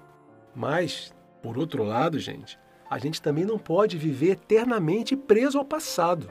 Mas, 0.55 1.15
por 1.43 1.59
outro 1.59 1.83
lado, 1.83 2.19
gente, 2.19 2.59
a 2.89 2.99
gente 2.99 3.23
também 3.23 3.45
não 3.45 3.59
pode 3.59 3.97
viver 3.97 4.33
eternamente 4.33 5.17
preso 5.17 5.59
ao 5.59 5.65
passado. 5.65 6.31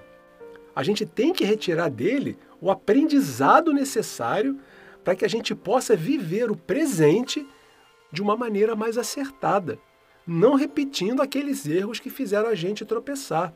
A 0.76 0.84
gente 0.84 1.06
tem 1.06 1.34
que 1.34 1.44
retirar 1.44 1.90
dele 1.90 2.38
o 2.62 2.70
aprendizado 2.70 3.74
necessário 3.74 4.60
para 5.04 5.16
que 5.16 5.26
a 5.26 5.28
gente 5.28 5.56
possa 5.56 5.96
viver 5.96 6.52
o 6.52 6.56
presente 6.56 7.48
de 8.12 8.22
uma 8.22 8.36
maneira 8.36 8.76
mais 8.76 8.98
acertada, 8.98 9.80
não 10.26 10.56
repetindo 10.56 11.22
aqueles 11.22 11.66
erros 11.66 12.00
que 12.00 12.10
fizeram 12.10 12.50
a 12.50 12.56
gente 12.56 12.86
tropeçar. 12.86 13.54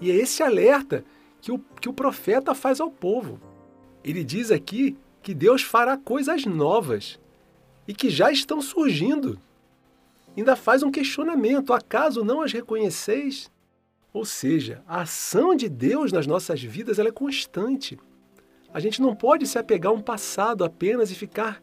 E 0.00 0.10
é 0.10 0.14
esse 0.14 0.42
alerta 0.42 1.04
que 1.40 1.50
o, 1.52 1.58
que 1.80 1.88
o 1.88 1.92
profeta 1.92 2.54
faz 2.54 2.80
ao 2.80 2.90
povo. 2.90 3.40
Ele 4.04 4.22
diz 4.22 4.50
aqui 4.50 4.96
que 5.22 5.34
Deus 5.34 5.62
fará 5.62 5.96
coisas 5.96 6.44
novas 6.44 7.18
e 7.88 7.94
que 7.94 8.08
já 8.08 8.30
estão 8.30 8.60
surgindo 8.60 9.38
ainda 10.40 10.56
faz 10.56 10.82
um 10.82 10.90
questionamento: 10.90 11.72
acaso 11.72 12.24
não 12.24 12.42
as 12.42 12.52
reconheceis? 12.52 13.50
Ou 14.12 14.24
seja, 14.24 14.82
a 14.86 15.02
ação 15.02 15.54
de 15.54 15.68
Deus 15.68 16.10
nas 16.10 16.26
nossas 16.26 16.62
vidas 16.62 16.98
ela 16.98 17.10
é 17.10 17.12
constante. 17.12 17.98
A 18.72 18.80
gente 18.80 19.00
não 19.00 19.14
pode 19.14 19.46
se 19.46 19.58
apegar 19.58 19.92
a 19.92 19.94
um 19.94 20.00
passado 20.00 20.64
apenas 20.64 21.10
e 21.10 21.14
ficar 21.14 21.62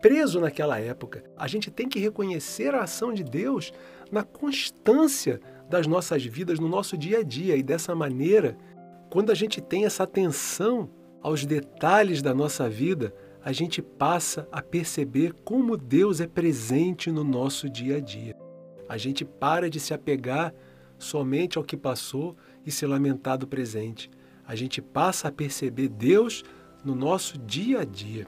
preso 0.00 0.40
naquela 0.40 0.80
época. 0.80 1.22
A 1.36 1.46
gente 1.46 1.70
tem 1.70 1.88
que 1.88 2.00
reconhecer 2.00 2.74
a 2.74 2.82
ação 2.82 3.14
de 3.14 3.22
Deus 3.22 3.72
na 4.10 4.24
constância 4.24 5.40
das 5.70 5.86
nossas 5.86 6.24
vidas 6.24 6.58
no 6.58 6.68
nosso 6.68 6.98
dia 6.98 7.20
a 7.20 7.22
dia. 7.22 7.56
E 7.56 7.62
dessa 7.62 7.94
maneira, 7.94 8.56
quando 9.08 9.30
a 9.30 9.34
gente 9.34 9.60
tem 9.60 9.84
essa 9.86 10.02
atenção 10.02 10.90
aos 11.22 11.46
detalhes 11.46 12.20
da 12.20 12.34
nossa 12.34 12.68
vida, 12.68 13.14
a 13.44 13.50
gente 13.50 13.82
passa 13.82 14.48
a 14.52 14.62
perceber 14.62 15.34
como 15.44 15.76
Deus 15.76 16.20
é 16.20 16.26
presente 16.26 17.10
no 17.10 17.24
nosso 17.24 17.68
dia 17.68 17.96
a 17.96 18.00
dia. 18.00 18.36
A 18.88 18.96
gente 18.96 19.24
para 19.24 19.68
de 19.68 19.80
se 19.80 19.92
apegar 19.92 20.54
somente 20.96 21.58
ao 21.58 21.64
que 21.64 21.76
passou 21.76 22.36
e 22.64 22.70
se 22.70 22.86
lamentar 22.86 23.36
do 23.36 23.46
presente. 23.46 24.08
A 24.46 24.54
gente 24.54 24.80
passa 24.80 25.28
a 25.28 25.32
perceber 25.32 25.88
Deus 25.88 26.44
no 26.84 26.94
nosso 26.94 27.36
dia 27.36 27.80
a 27.80 27.84
dia. 27.84 28.26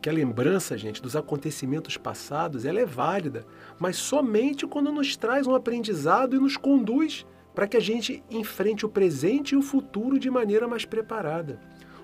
Que 0.00 0.08
a 0.08 0.12
lembrança, 0.12 0.76
gente, 0.76 1.00
dos 1.00 1.14
acontecimentos 1.14 1.96
passados, 1.96 2.64
ela 2.64 2.80
é 2.80 2.86
válida, 2.86 3.46
mas 3.78 3.96
somente 3.96 4.66
quando 4.66 4.90
nos 4.90 5.16
traz 5.16 5.46
um 5.46 5.54
aprendizado 5.54 6.34
e 6.34 6.40
nos 6.40 6.56
conduz 6.56 7.24
para 7.54 7.68
que 7.68 7.76
a 7.76 7.80
gente 7.80 8.24
enfrente 8.28 8.84
o 8.84 8.88
presente 8.88 9.52
e 9.52 9.56
o 9.56 9.62
futuro 9.62 10.18
de 10.18 10.28
maneira 10.28 10.66
mais 10.66 10.84
preparada. 10.84 11.60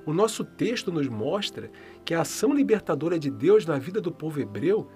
O 0.09 0.15
nosso 0.15 0.43
texto 0.43 0.91
nos 0.91 1.07
mostra 1.07 1.71
que 2.03 2.15
a 2.15 2.23
ação 2.23 2.55
libertadora 2.55 3.19
de 3.19 3.31
Deus 3.31 3.67
na 3.67 3.79
vida 3.79 4.01
do 4.01 4.11
povo 4.11 4.41
hebreu, 4.41 4.89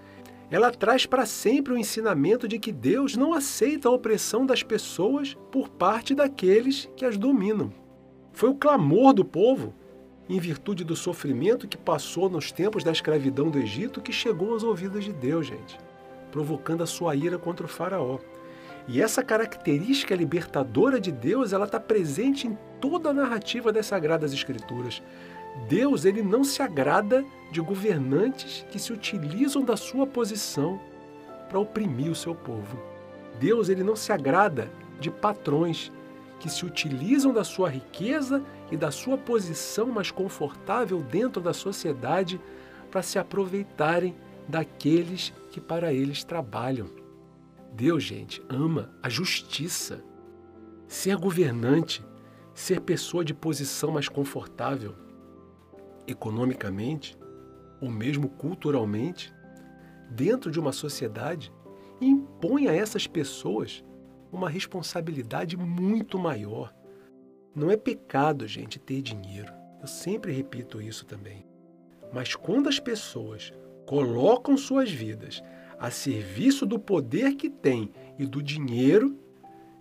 ela 0.51 0.71
traz 0.71 1.05
para 1.05 1.27
sempre 1.27 1.75
o 1.75 1.77
ensinamento 1.77 2.49
de 2.49 2.59
que 2.59 2.73
Deus 2.73 3.15
não 3.15 3.35
aceita 3.35 3.91
a 3.91 3.93
opressão 3.93 4.47
das 4.47 4.63
pessoas 4.63 5.37
por 5.51 5.69
parte 5.69 6.15
daqueles 6.15 6.89
que 6.97 7.05
as 7.05 7.19
dominam. 7.19 7.71
Foi 8.33 8.49
o 8.49 8.55
clamor 8.55 9.13
do 9.13 9.23
povo 9.23 9.75
em 10.31 10.41
virtude 10.41 10.83
do 10.83 10.97
sofrimento 10.97 11.69
que 11.69 11.77
passou 11.77 12.31
nos 12.31 12.51
tempos 12.51 12.83
da 12.83 12.91
escravidão 12.91 13.51
do 13.51 13.59
Egito, 13.59 14.01
que 14.01 14.15
chegou 14.15 14.55
aos 14.55 14.63
ouvidos 14.63 15.05
de 15.05 15.13
Deus, 15.13 15.47
gente, 15.47 15.79
provocando 16.31 16.83
a 16.83 16.87
sua 16.87 17.15
ira 17.15 17.37
contra 17.37 17.67
o 17.67 17.69
faraó. 17.69 18.19
E 18.89 19.01
essa 19.01 19.23
característica 19.23 20.15
libertadora 20.15 21.01
de 21.01 21.13
Deus, 21.13 21.53
ela 21.53 21.67
está 21.67 21.79
presente 21.79 22.47
em 22.47 22.59
toda 22.81 23.11
a 23.11 23.15
narrativa 23.15 23.73
das 23.73 23.87
Sagradas 23.87 24.33
Escrituras. 24.33 25.03
Deus, 25.69 26.05
ele 26.05 26.23
não 26.23 26.43
se 26.43 26.63
agrada 26.63 27.25
de 27.51 27.61
governantes 27.61 28.67
que 28.71 28.79
se 28.79 28.93
utilizam 28.93 29.63
da 29.63 29.77
sua 29.77 30.07
posição 30.07 30.81
para 31.49 31.61
oprimir 31.61 32.11
o 32.11 32.15
seu 32.15 32.35
povo. 32.35 32.79
Deus, 33.39 33.69
ele 33.69 33.85
não 33.85 33.95
se 33.95 34.13
agrada 34.13 34.71
de 34.99 35.11
patrões 35.11 35.93
que 36.41 36.51
se 36.51 36.65
utilizam 36.65 37.33
da 37.33 37.45
sua 37.45 37.69
riqueza 37.69 38.43
e 38.71 38.77
da 38.77 38.91
sua 38.91 39.17
posição 39.17 39.87
mais 39.87 40.11
confortável 40.11 41.01
dentro 41.01 41.41
da 41.41 41.53
sociedade 41.53 42.41
para 42.91 43.03
se 43.03 43.19
aproveitarem 43.19 44.17
daqueles 44.49 45.33
que 45.51 45.61
para 45.61 45.93
eles 45.93 46.25
trabalham. 46.25 47.02
Deus, 47.73 48.03
gente, 48.03 48.43
ama 48.49 48.91
a 49.03 49.09
justiça. 49.09 50.05
Ser 50.87 51.17
governante, 51.17 52.05
ser 52.55 52.81
pessoa 52.81 53.25
de 53.25 53.33
posição 53.33 53.91
mais 53.91 54.09
confortável, 54.09 54.95
economicamente 56.07 57.17
ou 57.81 57.91
mesmo 57.91 58.29
culturalmente, 58.29 59.33
dentro 60.11 60.51
de 60.51 60.61
uma 60.61 60.73
sociedade, 60.73 61.53
impõe 62.01 62.69
a 62.69 62.75
essas 62.75 63.07
pessoas 63.07 63.83
uma 64.31 64.49
responsabilidade 64.49 65.57
muito 65.57 66.19
maior. 66.19 66.75
Não 67.55 67.71
é 67.71 67.77
pecado, 67.77 68.47
gente, 68.47 68.79
ter 68.79 69.03
dinheiro. 69.03 69.53
Eu 69.81 69.87
sempre 69.87 70.33
repito 70.33 70.81
isso 70.81 71.05
também. 71.05 71.47
Mas 72.13 72.35
quando 72.35 72.69
as 72.69 72.79
pessoas 72.79 73.53
colocam 73.87 74.57
suas 74.57 74.91
vidas 74.91 75.43
a 75.83 75.91
serviço 75.91 76.65
do 76.65 76.79
poder 76.79 77.35
que 77.35 77.51
têm 77.51 77.91
e 78.17 78.25
do 78.25 78.41
dinheiro, 78.41 79.19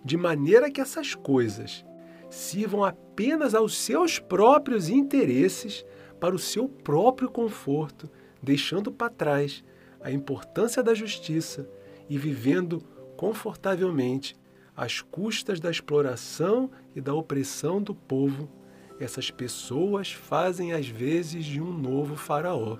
de 0.04 0.16
maneira 0.16 0.68
que 0.68 0.80
essas 0.80 1.14
coisas 1.14 1.84
sirvam 2.28 2.82
apenas 2.82 3.54
aos 3.54 3.76
seus 3.78 4.18
próprios 4.18 4.88
interesses, 4.88 5.86
para 6.18 6.34
o 6.34 6.40
seu 6.40 6.68
próprio 6.68 7.30
conforto, 7.30 8.10
deixando 8.42 8.90
para 8.90 9.10
trás 9.10 9.62
a 10.00 10.10
importância 10.10 10.82
da 10.82 10.92
justiça 10.92 11.70
e 12.10 12.18
vivendo 12.18 12.82
confortavelmente 13.16 14.34
às 14.76 15.00
custas 15.00 15.60
da 15.60 15.70
exploração 15.70 16.68
e 16.96 17.00
da 17.00 17.14
opressão 17.14 17.80
do 17.80 17.94
povo, 17.94 18.50
essas 18.98 19.30
pessoas 19.30 20.10
fazem 20.10 20.72
às 20.72 20.88
vezes 20.88 21.44
de 21.44 21.60
um 21.60 21.72
novo 21.72 22.16
faraó, 22.16 22.76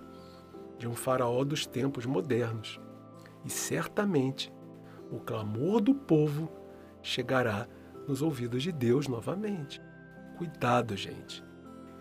de 0.76 0.88
um 0.88 0.94
faraó 0.96 1.44
dos 1.44 1.66
tempos 1.66 2.04
modernos. 2.04 2.81
E 3.44 3.50
certamente 3.50 4.52
o 5.10 5.18
clamor 5.18 5.80
do 5.80 5.94
povo 5.94 6.50
chegará 7.02 7.66
nos 8.06 8.22
ouvidos 8.22 8.62
de 8.62 8.72
Deus 8.72 9.08
novamente. 9.08 9.80
Cuidado, 10.36 10.96
gente. 10.96 11.44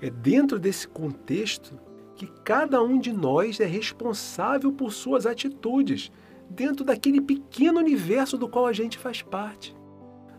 É 0.01 0.09
dentro 0.09 0.57
desse 0.57 0.87
contexto 0.87 1.79
que 2.15 2.27
cada 2.43 2.81
um 2.81 2.99
de 2.99 3.11
nós 3.11 3.59
é 3.59 3.65
responsável 3.65 4.71
por 4.71 4.91
suas 4.91 5.25
atitudes, 5.25 6.11
dentro 6.49 6.83
daquele 6.85 7.21
pequeno 7.21 7.79
universo 7.79 8.37
do 8.37 8.47
qual 8.47 8.65
a 8.65 8.73
gente 8.73 8.97
faz 8.97 9.21
parte. 9.21 9.75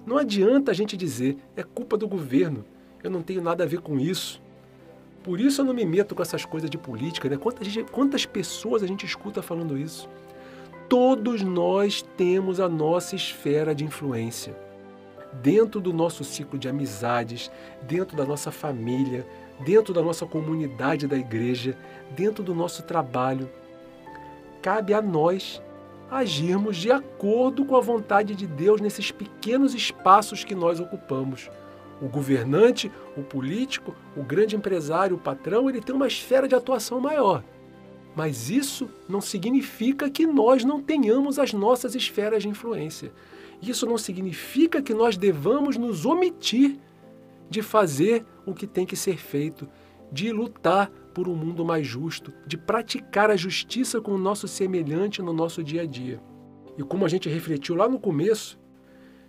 Não 0.04 0.16
adianta 0.16 0.70
a 0.70 0.74
gente 0.74 0.96
dizer 0.96 1.36
é 1.56 1.62
culpa 1.62 1.96
do 1.96 2.08
governo, 2.08 2.64
eu 3.02 3.10
não 3.10 3.22
tenho 3.22 3.42
nada 3.42 3.64
a 3.64 3.66
ver 3.66 3.80
com 3.80 3.98
isso. 3.98 4.42
Por 5.22 5.40
isso 5.40 5.60
eu 5.60 5.64
não 5.64 5.74
me 5.74 5.84
meto 5.84 6.14
com 6.14 6.22
essas 6.22 6.44
coisas 6.44 6.68
de 6.68 6.76
política, 6.76 7.28
né? 7.28 7.36
Quantas, 7.36 7.68
quantas 7.90 8.26
pessoas 8.26 8.82
a 8.82 8.86
gente 8.86 9.06
escuta 9.06 9.40
falando 9.40 9.78
isso? 9.78 10.08
Todos 10.88 11.42
nós 11.42 12.02
temos 12.16 12.60
a 12.60 12.68
nossa 12.68 13.16
esfera 13.16 13.74
de 13.74 13.84
influência. 13.84 14.54
Dentro 15.42 15.80
do 15.80 15.92
nosso 15.92 16.22
ciclo 16.24 16.58
de 16.58 16.68
amizades, 16.68 17.50
dentro 17.82 18.16
da 18.16 18.24
nossa 18.24 18.50
família, 18.50 19.26
dentro 19.64 19.94
da 19.94 20.02
nossa 20.02 20.26
comunidade 20.26 21.06
da 21.06 21.16
igreja, 21.16 21.76
dentro 22.10 22.42
do 22.42 22.54
nosso 22.54 22.82
trabalho. 22.82 23.48
Cabe 24.60 24.92
a 24.92 25.00
nós 25.00 25.62
agirmos 26.10 26.76
de 26.76 26.90
acordo 26.90 27.64
com 27.64 27.74
a 27.74 27.80
vontade 27.80 28.34
de 28.34 28.46
Deus 28.46 28.80
nesses 28.80 29.10
pequenos 29.10 29.74
espaços 29.74 30.44
que 30.44 30.54
nós 30.54 30.78
ocupamos. 30.78 31.50
O 32.02 32.08
governante, 32.08 32.92
o 33.16 33.22
político, 33.22 33.94
o 34.14 34.22
grande 34.22 34.56
empresário, 34.56 35.16
o 35.16 35.20
patrão, 35.20 35.70
ele 35.70 35.80
tem 35.80 35.94
uma 35.94 36.06
esfera 36.06 36.46
de 36.46 36.54
atuação 36.54 37.00
maior. 37.00 37.42
Mas 38.14 38.50
isso 38.50 38.88
não 39.08 39.20
significa 39.20 40.10
que 40.10 40.26
nós 40.26 40.64
não 40.64 40.82
tenhamos 40.82 41.38
as 41.38 41.52
nossas 41.52 41.94
esferas 41.94 42.42
de 42.42 42.48
influência. 42.48 43.12
Isso 43.60 43.86
não 43.86 43.96
significa 43.96 44.82
que 44.82 44.92
nós 44.92 45.16
devamos 45.16 45.76
nos 45.76 46.04
omitir 46.04 46.78
de 47.48 47.62
fazer 47.62 48.24
o 48.44 48.54
que 48.54 48.66
tem 48.66 48.84
que 48.84 48.96
ser 48.96 49.16
feito, 49.16 49.68
de 50.10 50.32
lutar 50.32 50.90
por 51.14 51.28
um 51.28 51.34
mundo 51.34 51.64
mais 51.64 51.86
justo, 51.86 52.32
de 52.46 52.56
praticar 52.56 53.30
a 53.30 53.36
justiça 53.36 54.00
com 54.00 54.12
o 54.12 54.18
nosso 54.18 54.48
semelhante 54.48 55.22
no 55.22 55.32
nosso 55.32 55.62
dia 55.62 55.82
a 55.82 55.86
dia. 55.86 56.20
E 56.76 56.82
como 56.82 57.04
a 57.04 57.08
gente 57.08 57.28
refletiu 57.28 57.74
lá 57.74 57.88
no 57.88 58.00
começo, 58.00 58.58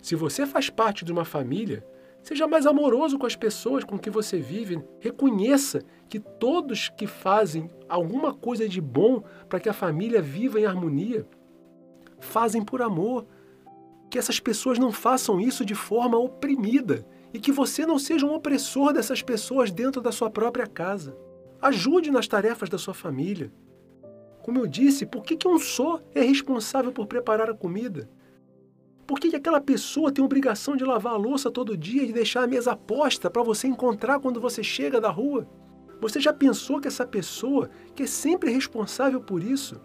se 0.02 0.16
você 0.16 0.46
faz 0.46 0.70
parte 0.70 1.06
de 1.06 1.12
uma 1.12 1.26
família, 1.26 1.86
seja 2.24 2.48
mais 2.48 2.66
amoroso 2.66 3.20
com 3.20 3.26
as 3.26 3.36
pessoas 3.36 3.84
com 3.84 4.00
que 4.00 4.10
você 4.10 4.40
vive. 4.40 4.82
Reconheça 5.00 5.84
que 6.08 6.20
todos 6.20 6.90
que 6.90 7.06
fazem 7.06 7.70
alguma 7.88 8.34
coisa 8.34 8.68
de 8.68 8.80
bom 8.80 9.24
para 9.50 9.60
que 9.60 9.70
a 9.70 9.74
família 9.74 10.22
viva 10.22 10.60
em 10.60 10.66
harmonia, 10.66 11.28
fazem 12.20 12.64
por 12.64 12.82
amor. 12.82 13.28
Que 14.10 14.18
essas 14.18 14.40
pessoas 14.40 14.80
não 14.80 14.92
façam 14.92 15.40
isso 15.42 15.66
de 15.66 15.76
forma 15.76 16.18
oprimida 16.18 17.06
e 17.34 17.40
que 17.40 17.52
você 17.52 17.86
não 17.86 18.00
seja 18.00 18.26
um 18.26 18.34
opressor 18.34 18.94
dessas 18.94 19.22
pessoas 19.22 19.72
dentro 19.72 20.02
da 20.02 20.12
sua 20.12 20.30
própria 20.30 20.68
casa. 20.68 21.18
Ajude 21.62 22.12
nas 22.12 22.28
tarefas 22.28 22.70
da 22.70 22.78
sua 22.78 22.94
família. 22.94 23.52
Como 24.44 24.60
eu 24.60 24.68
disse, 24.68 25.06
por 25.06 25.24
que, 25.24 25.36
que 25.36 25.48
um 25.48 25.58
só 25.58 26.00
é 26.14 26.22
responsável 26.22 26.92
por 26.92 27.08
preparar 27.08 27.50
a 27.50 27.54
comida? 27.56 28.10
Por 29.14 29.20
que, 29.20 29.30
que 29.30 29.36
aquela 29.36 29.62
pessoa 29.62 30.12
tem 30.12 30.26
obrigação 30.26 30.76
de 30.76 30.84
lavar 30.84 31.14
a 31.14 31.18
louça 31.18 31.52
todo 31.52 31.78
dia 31.78 32.02
e 32.02 32.08
de 32.08 32.14
deixar 32.14 32.42
a 32.42 32.48
mesa 32.48 32.76
posta 32.76 33.30
para 33.30 33.44
você 33.44 33.68
encontrar 33.68 34.20
quando 34.20 34.42
você 34.42 34.64
chega 34.64 35.00
da 35.00 35.12
rua? 35.12 35.48
Você 36.02 36.20
já 36.20 36.34
pensou 36.34 36.82
que 36.82 36.88
essa 36.88 37.06
pessoa, 37.06 37.70
que 37.94 38.02
é 38.02 38.08
sempre 38.08 38.52
responsável 38.52 39.22
por 39.22 39.44
isso, 39.44 39.80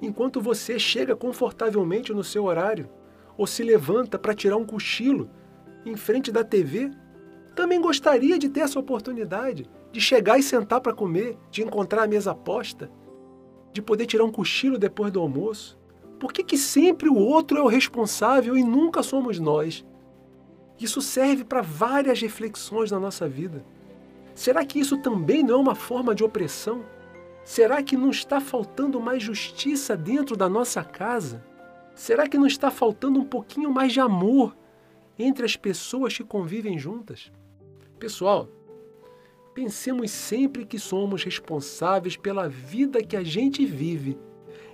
enquanto 0.00 0.40
você 0.40 0.78
chega 0.78 1.16
confortavelmente 1.16 2.12
no 2.12 2.22
seu 2.22 2.44
horário, 2.44 2.88
ou 3.36 3.44
se 3.44 3.60
levanta 3.64 4.20
para 4.20 4.32
tirar 4.32 4.56
um 4.56 4.64
cochilo 4.64 5.28
em 5.84 5.96
frente 5.96 6.30
da 6.30 6.44
TV, 6.44 6.92
também 7.56 7.80
gostaria 7.80 8.38
de 8.38 8.48
ter 8.48 8.60
essa 8.60 8.78
oportunidade 8.78 9.68
de 9.90 10.00
chegar 10.00 10.38
e 10.38 10.44
sentar 10.44 10.80
para 10.80 10.94
comer, 10.94 11.36
de 11.50 11.64
encontrar 11.64 12.04
a 12.04 12.08
mesa 12.08 12.32
posta, 12.32 12.88
de 13.72 13.82
poder 13.82 14.06
tirar 14.06 14.22
um 14.22 14.30
cochilo 14.30 14.78
depois 14.78 15.10
do 15.10 15.18
almoço? 15.18 15.76
Por 16.24 16.32
que, 16.32 16.42
que 16.42 16.56
sempre 16.56 17.06
o 17.06 17.18
outro 17.18 17.58
é 17.58 17.60
o 17.60 17.66
responsável 17.66 18.56
e 18.56 18.64
nunca 18.64 19.02
somos 19.02 19.38
nós? 19.38 19.84
Isso 20.80 21.02
serve 21.02 21.44
para 21.44 21.60
várias 21.60 22.18
reflexões 22.18 22.90
na 22.90 22.98
nossa 22.98 23.28
vida. 23.28 23.62
Será 24.34 24.64
que 24.64 24.80
isso 24.80 24.96
também 24.96 25.42
não 25.42 25.56
é 25.56 25.58
uma 25.58 25.74
forma 25.74 26.14
de 26.14 26.24
opressão? 26.24 26.82
Será 27.44 27.82
que 27.82 27.94
não 27.94 28.08
está 28.08 28.40
faltando 28.40 28.98
mais 28.98 29.22
justiça 29.22 29.98
dentro 29.98 30.34
da 30.34 30.48
nossa 30.48 30.82
casa? 30.82 31.44
Será 31.94 32.26
que 32.26 32.38
não 32.38 32.46
está 32.46 32.70
faltando 32.70 33.20
um 33.20 33.26
pouquinho 33.26 33.70
mais 33.70 33.92
de 33.92 34.00
amor 34.00 34.56
entre 35.18 35.44
as 35.44 35.56
pessoas 35.56 36.16
que 36.16 36.24
convivem 36.24 36.78
juntas. 36.78 37.30
Pessoal, 37.98 38.48
pensemos 39.52 40.10
sempre 40.10 40.64
que 40.64 40.78
somos 40.78 41.22
responsáveis 41.22 42.16
pela 42.16 42.48
vida 42.48 43.02
que 43.02 43.14
a 43.14 43.22
gente 43.22 43.66
vive 43.66 44.16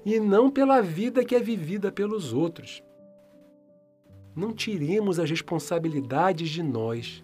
e 0.04 0.18
não 0.18 0.50
pela 0.50 0.80
vida 0.80 1.24
que 1.24 1.34
é 1.34 1.40
vivida 1.40 1.92
pelos 1.92 2.32
outros. 2.32 2.82
Não 4.34 4.52
tiremos 4.52 5.18
as 5.18 5.28
responsabilidades 5.28 6.48
de 6.48 6.62
nós. 6.62 7.22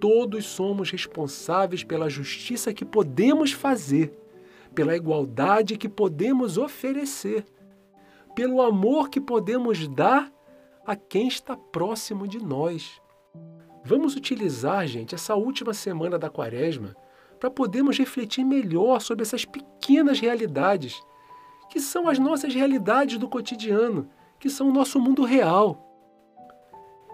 Todos 0.00 0.46
somos 0.46 0.90
responsáveis 0.90 1.84
pela 1.84 2.10
justiça 2.10 2.74
que 2.74 2.84
podemos 2.84 3.52
fazer, 3.52 4.12
pela 4.74 4.96
igualdade 4.96 5.76
que 5.76 5.88
podemos 5.88 6.58
oferecer, 6.58 7.44
pelo 8.34 8.60
amor 8.60 9.08
que 9.08 9.20
podemos 9.20 9.86
dar 9.86 10.32
a 10.84 10.96
quem 10.96 11.28
está 11.28 11.56
próximo 11.56 12.26
de 12.26 12.38
nós. 12.38 13.00
Vamos 13.84 14.16
utilizar, 14.16 14.86
gente, 14.86 15.14
essa 15.14 15.34
última 15.34 15.72
semana 15.72 16.18
da 16.18 16.30
quaresma 16.30 16.96
para 17.38 17.50
podermos 17.50 17.98
refletir 17.98 18.44
melhor 18.44 19.00
sobre 19.00 19.22
essas 19.22 19.44
pequenas 19.44 20.18
realidades, 20.18 21.00
que 21.68 21.80
são 21.80 22.08
as 22.08 22.18
nossas 22.18 22.54
realidades 22.54 23.18
do 23.18 23.28
cotidiano, 23.28 24.08
que 24.38 24.50
são 24.50 24.68
o 24.68 24.72
nosso 24.72 25.00
mundo 25.00 25.24
real. 25.24 25.80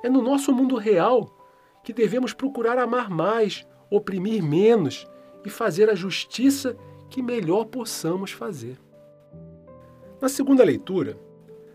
É 0.03 0.09
no 0.09 0.23
nosso 0.23 0.53
mundo 0.53 0.77
real 0.77 1.37
que 1.83 1.93
devemos 1.93 2.33
procurar 2.33 2.79
amar 2.79 3.09
mais, 3.09 3.67
oprimir 3.91 4.43
menos 4.43 5.07
e 5.45 5.51
fazer 5.51 5.89
a 5.89 5.95
justiça 5.95 6.77
que 7.09 7.23
melhor 7.23 7.67
possamos 7.67 8.33
fazer. 8.33 8.79
Na 10.21 10.29
segunda 10.29 10.63
leitura, 10.63 11.19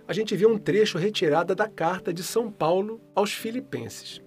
a 0.07 0.13
gente 0.13 0.35
vê 0.35 0.45
um 0.45 0.57
trecho 0.57 0.97
retirado 0.97 1.55
da 1.55 1.67
carta 1.67 2.13
de 2.13 2.21
São 2.21 2.51
Paulo 2.51 3.01
aos 3.15 3.33
Filipenses. 3.33 4.21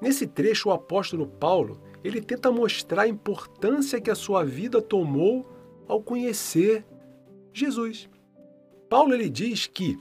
Nesse 0.00 0.26
trecho, 0.26 0.68
o 0.68 0.72
apóstolo 0.72 1.26
Paulo 1.26 1.80
ele 2.02 2.20
tenta 2.20 2.50
mostrar 2.50 3.02
a 3.02 3.08
importância 3.08 4.00
que 4.00 4.10
a 4.10 4.14
sua 4.14 4.44
vida 4.44 4.80
tomou 4.80 5.46
ao 5.86 6.02
conhecer 6.02 6.84
Jesus. 7.52 8.08
Paulo 8.88 9.14
ele 9.14 9.28
diz 9.28 9.66
que, 9.66 9.98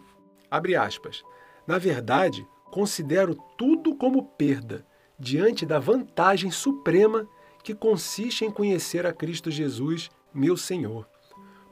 abre 0.50 0.76
aspas, 0.76 1.24
na 1.68 1.78
verdade, 1.78 2.46
considero 2.72 3.36
tudo 3.58 3.96
como 3.96 4.24
perda 4.24 4.86
diante 5.18 5.66
da 5.66 5.80
vantagem 5.80 6.50
suprema 6.50 7.28
que 7.64 7.76
consiste 7.76 8.46
em 8.46 8.52
conhecer 8.52 9.06
a 9.06 9.14
Cristo 9.14 9.52
Jesus, 9.52 10.10
meu 10.34 10.56
Senhor. 10.56 11.08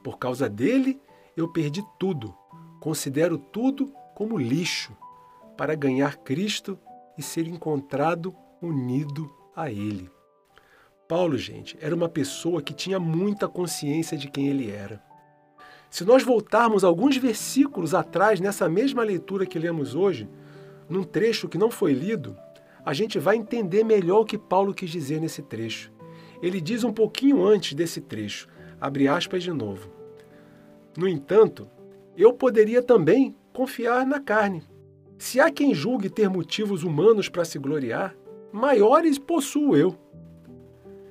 Por 0.04 0.18
causa 0.18 0.50
dele, 0.50 1.02
eu 1.36 1.48
perdi 1.48 1.84
tudo. 2.00 2.36
Considero 2.80 3.38
tudo 3.38 3.92
como 4.14 4.38
lixo 4.38 4.96
para 5.58 5.76
ganhar 5.76 6.18
Cristo 6.18 6.78
e 7.18 7.24
ser 7.24 7.48
encontrado 7.48 8.36
unido 8.62 9.32
a 9.56 9.72
Ele. 9.72 10.10
Paulo, 11.08 11.38
gente, 11.38 11.78
era 11.80 11.96
uma 11.96 12.10
pessoa 12.10 12.62
que 12.62 12.74
tinha 12.74 13.00
muita 13.00 13.48
consciência 13.48 14.18
de 14.18 14.30
quem 14.30 14.50
ele 14.50 14.70
era. 14.70 15.02
Se 15.90 16.04
nós 16.04 16.24
voltarmos 16.24 16.84
alguns 16.84 17.18
versículos 17.18 17.94
atrás, 17.94 18.40
nessa 18.40 18.68
mesma 18.68 19.04
leitura 19.04 19.46
que 19.46 19.60
lemos 19.60 19.96
hoje, 19.96 20.30
num 20.90 21.04
trecho 21.04 21.48
que 21.48 21.58
não 21.58 21.72
foi 21.72 21.94
lido, 21.94 22.36
a 22.86 22.94
gente 22.94 23.20
vai 23.20 23.36
entender 23.36 23.84
melhor 23.84 24.22
o 24.22 24.26
que 24.26 24.38
Paulo 24.38 24.74
quis 24.74 24.90
dizer 24.90 25.20
nesse 25.20 25.42
trecho. 25.42 25.92
Ele 26.42 26.62
diz 26.62 26.84
um 26.84 26.94
pouquinho 26.94 27.46
antes 27.46 27.74
desse 27.74 28.02
trecho, 28.02 28.48
abre 28.80 29.08
aspas 29.08 29.44
de 29.44 29.52
novo. 29.52 29.90
No 30.98 31.08
entanto, 31.08 31.68
eu 32.16 32.34
poderia 32.34 32.82
também 32.82 33.36
confiar 33.54 34.06
na 34.06 34.20
carne, 34.20 34.64
se 35.18 35.40
há 35.40 35.50
quem 35.50 35.74
julgue 35.74 36.10
ter 36.10 36.30
motivos 36.30 36.84
humanos 36.84 37.28
para 37.28 37.44
se 37.44 37.58
gloriar, 37.58 38.16
maiores 38.52 39.18
possuo 39.18 39.76
eu. 39.76 39.96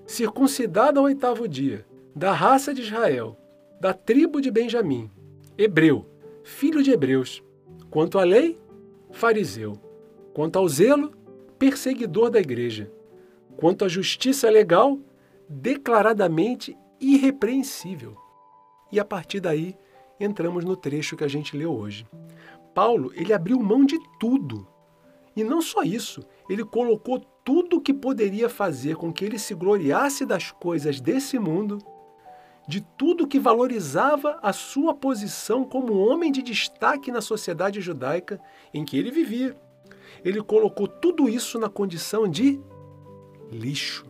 Circuncidado 0.07 1.01
ao 1.01 1.07
oitavo 1.07 1.49
dia, 1.49 1.85
da 2.15 2.33
raça 2.33 2.73
de 2.73 2.83
Israel, 2.83 3.37
da 3.81 3.93
tribo 3.93 4.41
de 4.41 4.51
Benjamim, 4.51 5.11
hebreu, 5.57 6.07
filho 6.43 6.83
de 6.83 6.91
hebreus. 6.91 7.43
Quanto 7.91 8.19
à 8.19 8.25
lei, 8.25 8.59
fariseu. 9.11 9.75
Quanto 10.33 10.59
ao 10.59 10.69
zelo, 10.69 11.13
perseguidor 11.59 12.31
da 12.31 12.41
igreja. 12.41 12.91
Quanto 13.57 13.85
à 13.85 13.89
justiça 13.89 14.51
legal, 14.51 14.99
declaradamente 15.49 16.77
irrepreensível. 17.01 18.17
E 18.91 19.01
a 19.01 19.05
partir 19.05 19.41
daí, 19.41 19.77
entramos 20.19 20.65
no 20.65 20.77
trecho 20.77 21.17
que 21.17 21.25
a 21.25 21.29
gente 21.29 21.57
leu 21.57 21.73
hoje. 21.73 22.07
Paulo, 22.75 23.13
ele 23.15 23.33
abriu 23.33 23.59
mão 23.59 23.85
de 23.85 23.99
tudo. 24.19 24.67
E 25.35 25.45
não 25.45 25.61
só 25.61 25.83
isso, 25.83 26.23
ele 26.49 26.65
colocou 26.65 27.21
tudo 27.45 27.81
que 27.81 27.93
poderia 27.93 28.49
fazer 28.49 28.97
com 28.97 29.13
que 29.13 29.25
ele 29.25 29.39
se 29.39 29.55
gloriasse 29.55 30.25
das 30.25 30.51
coisas 30.51 31.01
desse 31.01 31.39
mundo, 31.39 31.79
de 32.67 32.81
tudo 32.81 33.27
que 33.27 33.39
valorizava 33.39 34.39
a 34.43 34.53
sua 34.53 34.95
posição 34.95 35.65
como 35.65 35.97
homem 35.97 36.33
de 36.33 36.43
destaque 36.43 37.13
na 37.13 37.21
sociedade 37.21 37.81
judaica 37.81 38.41
em 38.75 38.85
que 38.85 38.99
ele 38.99 39.11
vivia. 39.11 39.57
Ele 40.25 40.43
colocou 40.43 40.89
tudo 40.89 41.29
isso 41.29 41.59
na 41.59 41.69
condição 41.69 42.29
de 42.29 42.61
lixo, 43.51 44.05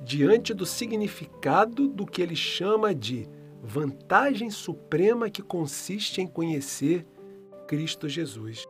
diante 0.00 0.52
do 0.52 0.66
significado 0.66 1.86
do 1.86 2.04
que 2.04 2.20
ele 2.20 2.34
chama 2.34 2.94
de 2.94 3.28
vantagem 3.62 4.50
suprema 4.50 5.30
que 5.30 5.42
consiste 5.42 6.20
em 6.20 6.26
conhecer 6.26 7.06
Cristo 7.68 8.08
Jesus. 8.08 8.66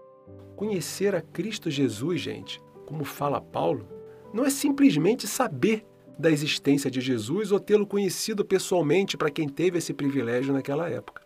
Conhecer 0.56 1.14
a 1.14 1.22
Cristo 1.22 1.70
Jesus, 1.70 2.20
gente, 2.20 2.60
como 2.86 3.04
fala 3.04 3.40
Paulo, 3.40 3.88
não 4.34 4.44
é 4.44 4.50
simplesmente 4.50 5.26
saber 5.26 5.86
da 6.20 6.30
existência 6.30 6.90
de 6.90 7.00
Jesus 7.00 7.50
ou 7.50 7.59
tê-lo 7.59 7.87
conhecido 7.87 8.44
pessoalmente 8.44 9.16
para 9.16 9.30
quem 9.30 9.48
teve 9.48 9.78
esse 9.78 9.94
privilégio 9.94 10.52
naquela 10.52 10.88
época. 10.88 11.22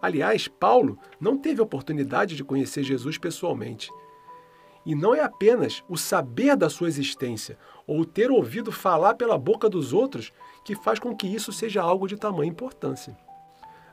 Aliás, 0.00 0.46
Paulo 0.46 0.98
não 1.20 1.36
teve 1.36 1.60
oportunidade 1.60 2.36
de 2.36 2.44
conhecer 2.44 2.84
Jesus 2.84 3.18
pessoalmente. 3.18 3.90
E 4.86 4.94
não 4.94 5.14
é 5.14 5.20
apenas 5.20 5.82
o 5.88 5.96
saber 5.96 6.56
da 6.56 6.70
sua 6.70 6.88
existência 6.88 7.58
ou 7.86 8.04
ter 8.04 8.30
ouvido 8.30 8.70
falar 8.70 9.14
pela 9.14 9.36
boca 9.36 9.68
dos 9.68 9.92
outros 9.92 10.32
que 10.64 10.76
faz 10.76 10.98
com 10.98 11.16
que 11.16 11.26
isso 11.26 11.52
seja 11.52 11.82
algo 11.82 12.06
de 12.06 12.16
tamanha 12.16 12.50
importância. 12.50 13.16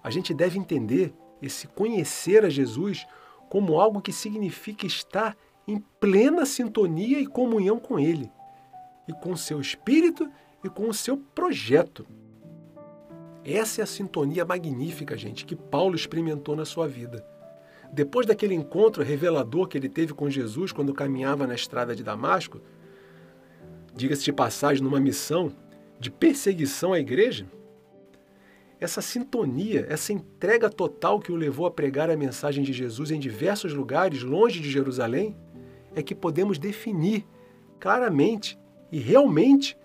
A 0.03 0.09
gente 0.11 0.33
deve 0.33 0.59
entender 0.59 1.13
esse 1.41 1.67
conhecer 1.67 2.45
a 2.45 2.49
Jesus 2.49 3.05
como 3.49 3.79
algo 3.79 4.01
que 4.01 4.11
significa 4.11 4.85
estar 4.85 5.35
em 5.67 5.79
plena 5.99 6.45
sintonia 6.45 7.19
e 7.19 7.25
comunhão 7.25 7.79
com 7.79 7.99
Ele, 7.99 8.31
e 9.07 9.13
com 9.13 9.31
o 9.31 9.37
seu 9.37 9.59
espírito 9.59 10.29
e 10.63 10.69
com 10.69 10.89
o 10.89 10.93
seu 10.93 11.17
projeto. 11.17 12.05
Essa 13.43 13.81
é 13.81 13.83
a 13.83 13.87
sintonia 13.87 14.43
magnífica, 14.43 15.15
gente, 15.15 15.45
que 15.45 15.55
Paulo 15.55 15.95
experimentou 15.95 16.55
na 16.55 16.65
sua 16.65 16.87
vida. 16.87 17.25
Depois 17.93 18.25
daquele 18.25 18.55
encontro 18.55 19.03
revelador 19.03 19.67
que 19.67 19.77
ele 19.77 19.87
teve 19.87 20.13
com 20.13 20.29
Jesus 20.29 20.71
quando 20.71 20.93
caminhava 20.93 21.45
na 21.45 21.53
estrada 21.53 21.95
de 21.95 22.03
Damasco, 22.03 22.59
diga-se 23.93 24.23
de 24.23 24.33
passagem, 24.33 24.83
numa 24.83 24.99
missão 24.99 25.51
de 25.99 26.09
perseguição 26.09 26.91
à 26.91 26.99
igreja, 26.99 27.47
essa 28.79 29.01
sintonia, 29.01 29.85
essa 29.89 30.11
entrega 30.11 30.69
total 30.69 31.19
que 31.19 31.31
o 31.31 31.35
levou 31.35 31.65
a 31.65 31.71
pregar 31.71 32.09
a 32.09 32.17
mensagem 32.17 32.63
de 32.63 32.73
Jesus 32.73 33.09
em 33.09 33.19
diversos 33.19 33.73
lugares 33.73 34.21
longe 34.21 34.59
de 34.59 34.69
Jerusalém, 34.69 35.35
é 35.95 36.03
que 36.03 36.13
podemos 36.13 36.59
definir 36.59 37.25
claramente 37.79 38.59
e 38.95 38.99
realmente 38.99 39.77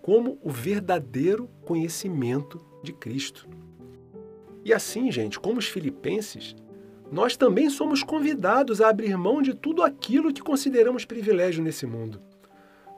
como 0.00 0.38
o 0.42 0.48
verdadeiro 0.48 1.46
conhecimento 1.66 2.58
de 2.82 2.90
Cristo. 2.90 3.46
E 4.64 4.72
assim, 4.72 5.12
gente, 5.12 5.38
como 5.38 5.58
os 5.58 5.66
filipenses, 5.66 6.56
nós 7.12 7.36
também 7.36 7.68
somos 7.68 8.02
convidados 8.02 8.80
a 8.80 8.88
abrir 8.88 9.14
mão 9.18 9.42
de 9.42 9.52
tudo 9.52 9.82
aquilo 9.82 10.32
que 10.32 10.40
consideramos 10.40 11.04
privilégio 11.04 11.62
nesse 11.62 11.84
mundo, 11.84 12.22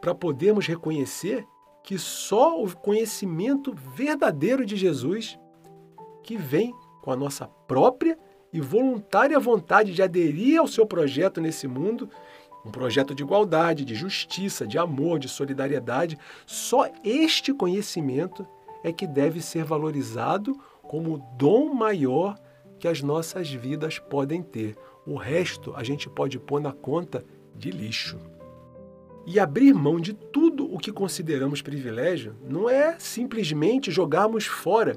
para 0.01 0.15
podermos 0.15 0.65
reconhecer 0.65 1.45
que 1.83 1.99
só 1.99 2.63
o 2.63 2.77
conhecimento 2.77 3.75
verdadeiro 3.75 4.65
de 4.65 4.77
Jesus, 4.77 5.37
que 6.23 6.37
vem 6.37 6.73
com 7.03 7.11
a 7.11 7.17
nossa 7.17 7.49
própria 7.67 8.17
e 8.53 8.61
voluntária 8.61 9.41
vontade 9.41 9.93
de 9.93 10.03
aderir 10.03 10.61
ao 10.61 10.69
seu 10.69 10.87
projeto 10.87 11.41
nesse 11.41 11.67
mundo, 11.67 12.09
um 12.69 12.71
projeto 12.71 13.15
de 13.15 13.23
igualdade, 13.23 13.85
de 13.85 13.95
justiça, 13.95 14.67
de 14.67 14.79
amor, 14.79 15.19
de 15.19 15.29
solidariedade, 15.29 16.19
só 16.47 16.87
este 17.03 17.53
conhecimento 17.53 18.47
é 18.85 18.93
que 18.93 19.07
deve 19.07 19.41
ser 19.41 19.65
valorizado 19.65 20.55
como 20.83 21.15
o 21.15 21.23
dom 21.37 21.75
maior 21.75 22.39
que 22.79 22.87
as 22.87 23.03
nossas 23.03 23.51
vidas 23.51 23.99
podem 23.99 24.43
ter. 24.43 24.77
O 25.07 25.17
resto 25.17 25.73
a 25.75 25.83
gente 25.83 26.09
pode 26.09 26.39
pôr 26.39 26.61
na 26.61 26.73
conta 26.73 27.25
de 27.57 27.71
lixo. 27.71 28.19
E 29.27 29.41
abrir 29.41 29.75
mão 29.75 29.99
de 29.99 30.13
tudo 30.13 30.73
o 30.73 30.79
que 30.79 30.93
consideramos 30.93 31.61
privilégio 31.61 32.37
não 32.49 32.69
é 32.69 32.99
simplesmente 32.99 33.91
jogarmos 33.91 34.47
fora 34.47 34.97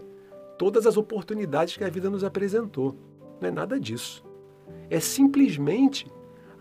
todas 0.57 0.85
as 0.85 0.95
oportunidades 0.95 1.75
que 1.75 1.83
a 1.83 1.89
vida 1.89 2.09
nos 2.09 2.23
apresentou. 2.23 2.95
Não 3.41 3.47
é 3.47 3.51
nada 3.51 3.79
disso. 3.79 4.23
É 4.89 4.99
simplesmente 4.99 6.07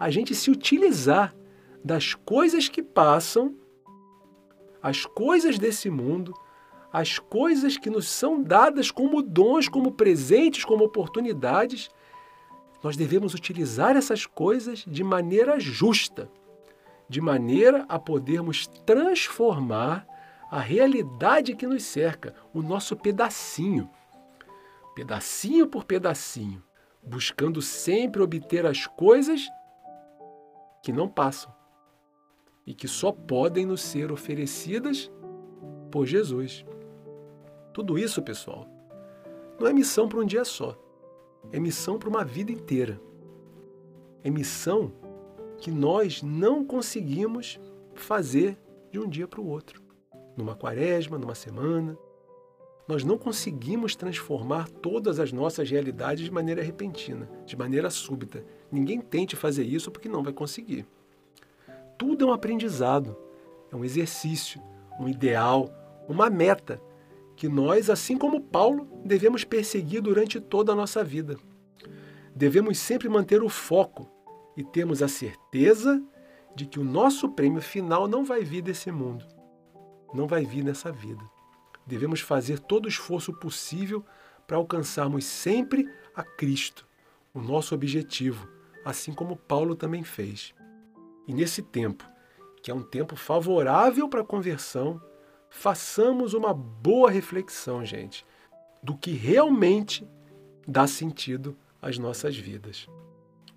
a 0.00 0.08
gente 0.08 0.34
se 0.34 0.50
utilizar 0.50 1.36
das 1.84 2.14
coisas 2.14 2.70
que 2.70 2.82
passam, 2.82 3.54
as 4.82 5.04
coisas 5.04 5.58
desse 5.58 5.90
mundo, 5.90 6.34
as 6.90 7.18
coisas 7.18 7.76
que 7.76 7.90
nos 7.90 8.08
são 8.08 8.42
dadas 8.42 8.90
como 8.90 9.20
dons, 9.20 9.68
como 9.68 9.92
presentes, 9.92 10.64
como 10.64 10.84
oportunidades, 10.84 11.90
nós 12.82 12.96
devemos 12.96 13.34
utilizar 13.34 13.94
essas 13.94 14.24
coisas 14.24 14.86
de 14.86 15.04
maneira 15.04 15.60
justa, 15.60 16.30
de 17.06 17.20
maneira 17.20 17.84
a 17.86 17.98
podermos 17.98 18.66
transformar 18.86 20.06
a 20.50 20.60
realidade 20.60 21.54
que 21.54 21.66
nos 21.66 21.82
cerca, 21.82 22.34
o 22.54 22.62
nosso 22.62 22.96
pedacinho, 22.96 23.88
pedacinho 24.94 25.68
por 25.68 25.84
pedacinho, 25.84 26.62
buscando 27.02 27.60
sempre 27.60 28.22
obter 28.22 28.64
as 28.64 28.86
coisas 28.86 29.46
que 30.82 30.92
não 30.92 31.08
passam 31.08 31.52
e 32.66 32.74
que 32.74 32.88
só 32.88 33.12
podem 33.12 33.66
nos 33.66 33.82
ser 33.82 34.12
oferecidas 34.12 35.10
por 35.90 36.06
Jesus. 36.06 36.64
Tudo 37.72 37.98
isso, 37.98 38.22
pessoal, 38.22 38.66
não 39.58 39.66
é 39.66 39.72
missão 39.72 40.08
para 40.08 40.20
um 40.20 40.26
dia 40.26 40.44
só, 40.44 40.76
é 41.52 41.58
missão 41.58 41.98
para 41.98 42.08
uma 42.08 42.24
vida 42.24 42.52
inteira. 42.52 43.00
É 44.22 44.30
missão 44.30 44.92
que 45.58 45.70
nós 45.70 46.22
não 46.22 46.64
conseguimos 46.64 47.58
fazer 47.94 48.58
de 48.90 48.98
um 48.98 49.08
dia 49.08 49.26
para 49.26 49.40
o 49.40 49.46
outro 49.46 49.90
numa 50.36 50.54
quaresma, 50.54 51.18
numa 51.18 51.34
semana. 51.34 51.96
Nós 52.88 53.04
não 53.04 53.16
conseguimos 53.16 53.94
transformar 53.94 54.68
todas 54.68 55.20
as 55.20 55.32
nossas 55.32 55.70
realidades 55.70 56.24
de 56.24 56.30
maneira 56.30 56.62
repentina, 56.62 57.28
de 57.46 57.56
maneira 57.56 57.90
súbita. 57.90 58.44
Ninguém 58.70 59.00
tente 59.00 59.36
fazer 59.36 59.64
isso 59.64 59.90
porque 59.90 60.08
não 60.08 60.22
vai 60.22 60.32
conseguir. 60.32 60.86
Tudo 61.98 62.24
é 62.24 62.28
um 62.28 62.32
aprendizado, 62.32 63.16
é 63.70 63.76
um 63.76 63.84
exercício, 63.84 64.62
um 64.98 65.08
ideal, 65.08 65.70
uma 66.08 66.30
meta 66.30 66.80
que 67.36 67.48
nós, 67.48 67.88
assim 67.88 68.16
como 68.16 68.40
Paulo, 68.40 68.86
devemos 69.04 69.44
perseguir 69.44 70.00
durante 70.02 70.40
toda 70.40 70.72
a 70.72 70.76
nossa 70.76 71.02
vida. 71.02 71.36
Devemos 72.34 72.78
sempre 72.78 73.08
manter 73.08 73.42
o 73.42 73.48
foco 73.48 74.08
e 74.56 74.62
termos 74.62 75.02
a 75.02 75.08
certeza 75.08 76.02
de 76.54 76.66
que 76.66 76.78
o 76.78 76.84
nosso 76.84 77.28
prêmio 77.30 77.62
final 77.62 78.06
não 78.06 78.24
vai 78.24 78.44
vir 78.44 78.62
desse 78.62 78.90
mundo 78.90 79.24
não 80.12 80.26
vai 80.26 80.44
vir 80.44 80.62
nessa 80.62 80.92
vida. 80.92 81.22
Devemos 81.86 82.20
fazer 82.20 82.58
todo 82.58 82.86
o 82.86 82.88
esforço 82.88 83.32
possível 83.32 84.04
para 84.46 84.56
alcançarmos 84.56 85.24
sempre 85.24 85.88
a 86.14 86.22
Cristo, 86.22 86.86
o 87.32 87.40
nosso 87.40 87.74
objetivo, 87.74 88.48
assim 88.84 89.12
como 89.12 89.36
Paulo 89.36 89.74
também 89.74 90.02
fez. 90.02 90.54
E 91.26 91.34
nesse 91.34 91.62
tempo, 91.62 92.04
que 92.62 92.70
é 92.70 92.74
um 92.74 92.82
tempo 92.82 93.16
favorável 93.16 94.08
para 94.08 94.20
a 94.20 94.24
conversão, 94.24 95.00
façamos 95.48 96.34
uma 96.34 96.54
boa 96.54 97.10
reflexão, 97.10 97.84
gente, 97.84 98.24
do 98.82 98.96
que 98.96 99.12
realmente 99.12 100.08
dá 100.66 100.86
sentido 100.86 101.56
às 101.80 101.98
nossas 101.98 102.36
vidas. 102.36 102.86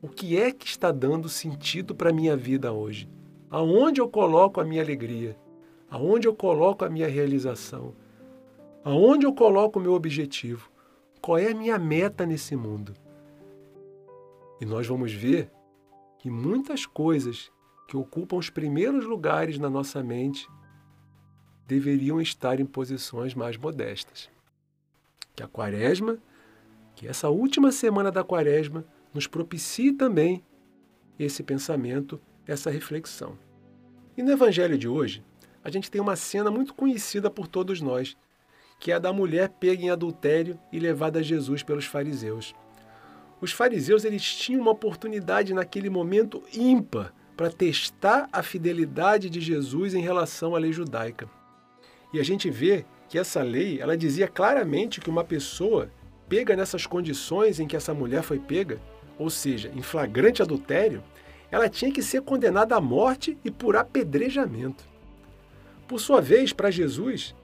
O 0.01 0.09
que 0.09 0.37
é 0.37 0.51
que 0.51 0.67
está 0.67 0.91
dando 0.91 1.29
sentido 1.29 1.95
para 1.95 2.09
a 2.09 2.13
minha 2.13 2.35
vida 2.35 2.73
hoje? 2.73 3.09
Aonde 3.49 4.01
eu 4.01 4.09
coloco 4.09 4.59
a 4.59 4.65
minha 4.65 4.81
alegria? 4.81 5.37
Aonde 5.89 6.27
eu 6.27 6.35
coloco 6.35 6.83
a 6.83 6.89
minha 6.89 7.07
realização? 7.07 7.93
Aonde 8.83 9.25
eu 9.25 9.33
coloco 9.33 9.79
o 9.79 9.81
meu 9.81 9.93
objetivo? 9.93 10.69
Qual 11.21 11.37
é 11.37 11.51
a 11.51 11.55
minha 11.55 11.77
meta 11.77 12.25
nesse 12.25 12.55
mundo? 12.55 12.93
E 14.63 14.65
nós 14.65 14.87
vamos 14.87 15.11
ver 15.11 15.51
que 16.17 16.29
muitas 16.29 16.85
coisas 16.85 17.51
que 17.85 17.97
ocupam 17.97 18.37
os 18.37 18.49
primeiros 18.49 19.03
lugares 19.03 19.59
na 19.59 19.69
nossa 19.69 20.01
mente 20.01 20.47
deveriam 21.67 22.21
estar 22.21 22.61
em 22.61 22.65
posições 22.65 23.35
mais 23.35 23.57
modestas. 23.57 24.29
Que 25.35 25.43
a 25.43 25.49
quaresma, 25.49 26.17
que 26.95 27.09
essa 27.09 27.27
última 27.27 27.73
semana 27.73 28.09
da 28.09 28.23
quaresma, 28.23 28.85
nos 29.13 29.27
propicie 29.27 29.91
também 29.91 30.41
esse 31.19 31.43
pensamento, 31.43 32.17
essa 32.47 32.69
reflexão. 32.71 33.37
E 34.15 34.23
no 34.23 34.31
evangelho 34.31 34.77
de 34.77 34.87
hoje, 34.87 35.21
a 35.61 35.69
gente 35.69 35.91
tem 35.91 35.99
uma 35.99 36.15
cena 36.15 36.49
muito 36.49 36.73
conhecida 36.73 37.29
por 37.29 37.49
todos 37.49 37.81
nós, 37.81 38.15
que 38.79 38.93
é 38.93 38.95
a 38.95 38.99
da 38.99 39.11
mulher 39.11 39.49
pega 39.49 39.83
em 39.83 39.89
adultério 39.89 40.57
e 40.71 40.79
levada 40.79 41.19
a 41.19 41.21
Jesus 41.21 41.63
pelos 41.63 41.83
fariseus. 41.83 42.55
Os 43.43 43.51
fariseus 43.51 44.05
eles 44.05 44.23
tinham 44.23 44.61
uma 44.61 44.71
oportunidade 44.71 45.53
naquele 45.53 45.89
momento 45.89 46.41
ímpar 46.53 47.13
para 47.35 47.51
testar 47.51 48.29
a 48.31 48.41
fidelidade 48.41 49.29
de 49.29 49.41
Jesus 49.41 49.93
em 49.93 49.99
relação 49.99 50.55
à 50.55 50.59
lei 50.59 50.71
judaica. 50.71 51.29
E 52.13 52.21
a 52.21 52.23
gente 52.23 52.49
vê 52.49 52.85
que 53.09 53.19
essa 53.19 53.43
lei, 53.43 53.81
ela 53.81 53.97
dizia 53.97 54.29
claramente 54.29 55.01
que 55.01 55.09
uma 55.09 55.25
pessoa 55.25 55.91
pega 56.29 56.55
nessas 56.55 56.87
condições 56.87 57.59
em 57.59 57.67
que 57.67 57.75
essa 57.75 57.93
mulher 57.93 58.23
foi 58.23 58.39
pega, 58.39 58.79
ou 59.19 59.29
seja, 59.29 59.69
em 59.75 59.81
flagrante 59.81 60.41
adultério, 60.41 61.03
ela 61.51 61.67
tinha 61.67 61.91
que 61.91 62.01
ser 62.01 62.21
condenada 62.21 62.77
à 62.77 62.79
morte 62.79 63.37
e 63.43 63.51
por 63.51 63.75
apedrejamento. 63.75 64.85
Por 65.85 65.99
sua 65.99 66.21
vez, 66.21 66.53
para 66.53 66.71
Jesus, 66.71 67.35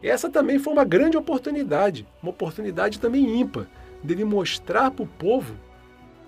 essa 0.00 0.30
também 0.30 0.60
foi 0.60 0.72
uma 0.72 0.84
grande 0.84 1.16
oportunidade, 1.16 2.06
uma 2.22 2.30
oportunidade 2.30 3.00
também 3.00 3.40
ímpar, 3.40 3.66
dele 4.02 4.24
mostrar 4.24 4.90
para 4.90 5.04
o 5.04 5.06
povo 5.06 5.54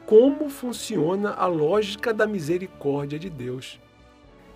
como 0.07 0.49
funciona 0.49 1.33
a 1.33 1.47
lógica 1.47 2.13
da 2.13 2.27
misericórdia 2.27 3.19
de 3.19 3.31
Deus. 3.31 3.81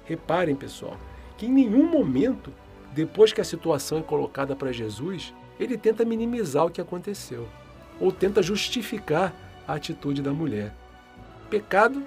Reparem, 0.04 0.54
pessoal, 0.54 0.96
que 1.36 1.46
em 1.46 1.52
nenhum 1.52 1.86
momento, 1.86 2.52
depois 2.92 3.32
que 3.32 3.40
a 3.40 3.44
situação 3.44 3.98
é 3.98 4.02
colocada 4.02 4.54
para 4.54 4.72
Jesus, 4.72 5.32
ele 5.58 5.76
tenta 5.76 6.04
minimizar 6.04 6.66
o 6.66 6.70
que 6.70 6.80
aconteceu 6.80 7.48
ou 8.00 8.12
tenta 8.12 8.42
justificar 8.42 9.34
a 9.66 9.74
atitude 9.74 10.22
da 10.22 10.32
mulher. 10.32 10.74
Pecado 11.50 12.02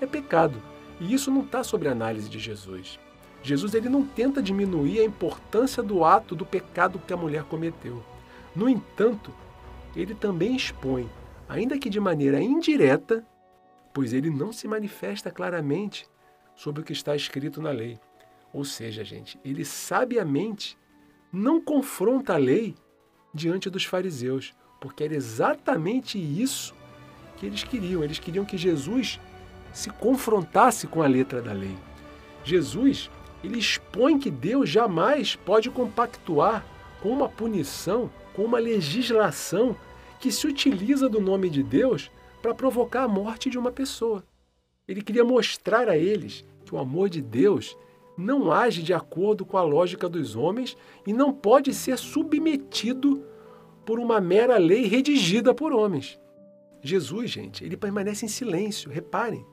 é 0.00 0.06
pecado, 0.06 0.60
e 1.00 1.12
isso 1.12 1.30
não 1.30 1.42
está 1.42 1.62
sobre 1.62 1.88
a 1.88 1.92
análise 1.92 2.28
de 2.28 2.38
Jesus. 2.38 2.98
Jesus 3.42 3.74
ele 3.74 3.88
não 3.88 4.04
tenta 4.04 4.42
diminuir 4.42 5.00
a 5.00 5.04
importância 5.04 5.82
do 5.82 6.04
ato 6.04 6.34
do 6.34 6.46
pecado 6.46 7.00
que 7.06 7.12
a 7.12 7.16
mulher 7.16 7.44
cometeu. 7.44 8.02
No 8.56 8.68
entanto, 8.68 9.32
ele 9.94 10.14
também 10.14 10.56
expõe, 10.56 11.08
ainda 11.48 11.78
que 11.78 11.90
de 11.90 12.00
maneira 12.00 12.40
indireta, 12.40 13.24
pois 13.92 14.12
ele 14.12 14.30
não 14.30 14.52
se 14.52 14.66
manifesta 14.66 15.30
claramente 15.30 16.06
sobre 16.54 16.82
o 16.82 16.84
que 16.84 16.92
está 16.92 17.14
escrito 17.14 17.60
na 17.60 17.70
lei. 17.70 17.98
Ou 18.52 18.64
seja, 18.64 19.04
gente, 19.04 19.38
ele 19.44 19.64
sabiamente 19.64 20.78
não 21.32 21.60
confronta 21.60 22.34
a 22.34 22.38
lei 22.38 22.74
diante 23.32 23.68
dos 23.68 23.84
fariseus, 23.84 24.54
porque 24.80 25.04
era 25.04 25.14
exatamente 25.14 26.18
isso 26.18 26.74
que 27.36 27.46
eles 27.46 27.64
queriam. 27.64 28.04
Eles 28.04 28.18
queriam 28.18 28.44
que 28.44 28.56
Jesus 28.56 29.20
se 29.72 29.90
confrontasse 29.90 30.86
com 30.86 31.02
a 31.02 31.06
letra 31.06 31.42
da 31.42 31.52
lei. 31.52 31.76
Jesus, 32.44 33.10
ele 33.42 33.58
expõe 33.58 34.18
que 34.18 34.30
Deus 34.30 34.68
jamais 34.68 35.34
pode 35.34 35.68
compactuar 35.70 36.64
com 37.02 37.10
uma 37.10 37.28
punição, 37.28 38.10
com 38.34 38.42
uma 38.42 38.58
legislação 38.58 39.76
que 40.20 40.30
se 40.30 40.46
utiliza 40.46 41.08
do 41.08 41.20
nome 41.20 41.48
de 41.48 41.62
Deus 41.62 42.10
para 42.42 42.54
provocar 42.54 43.04
a 43.04 43.08
morte 43.08 43.48
de 43.48 43.58
uma 43.58 43.72
pessoa. 43.72 44.24
Ele 44.86 45.00
queria 45.00 45.24
mostrar 45.24 45.88
a 45.88 45.96
eles 45.96 46.44
que 46.64 46.74
o 46.74 46.78
amor 46.78 47.08
de 47.08 47.22
Deus 47.22 47.76
não 48.16 48.52
age 48.52 48.82
de 48.82 48.92
acordo 48.92 49.44
com 49.46 49.56
a 49.56 49.62
lógica 49.62 50.08
dos 50.08 50.36
homens 50.36 50.76
e 51.06 51.12
não 51.12 51.32
pode 51.32 51.72
ser 51.72 51.98
submetido 51.98 53.24
por 53.84 53.98
uma 53.98 54.20
mera 54.20 54.58
lei 54.58 54.86
redigida 54.86 55.54
por 55.54 55.72
homens. 55.72 56.18
Jesus, 56.82 57.30
gente, 57.30 57.64
ele 57.64 57.76
permanece 57.76 58.26
em 58.26 58.28
silêncio, 58.28 58.90
reparem 58.90 59.44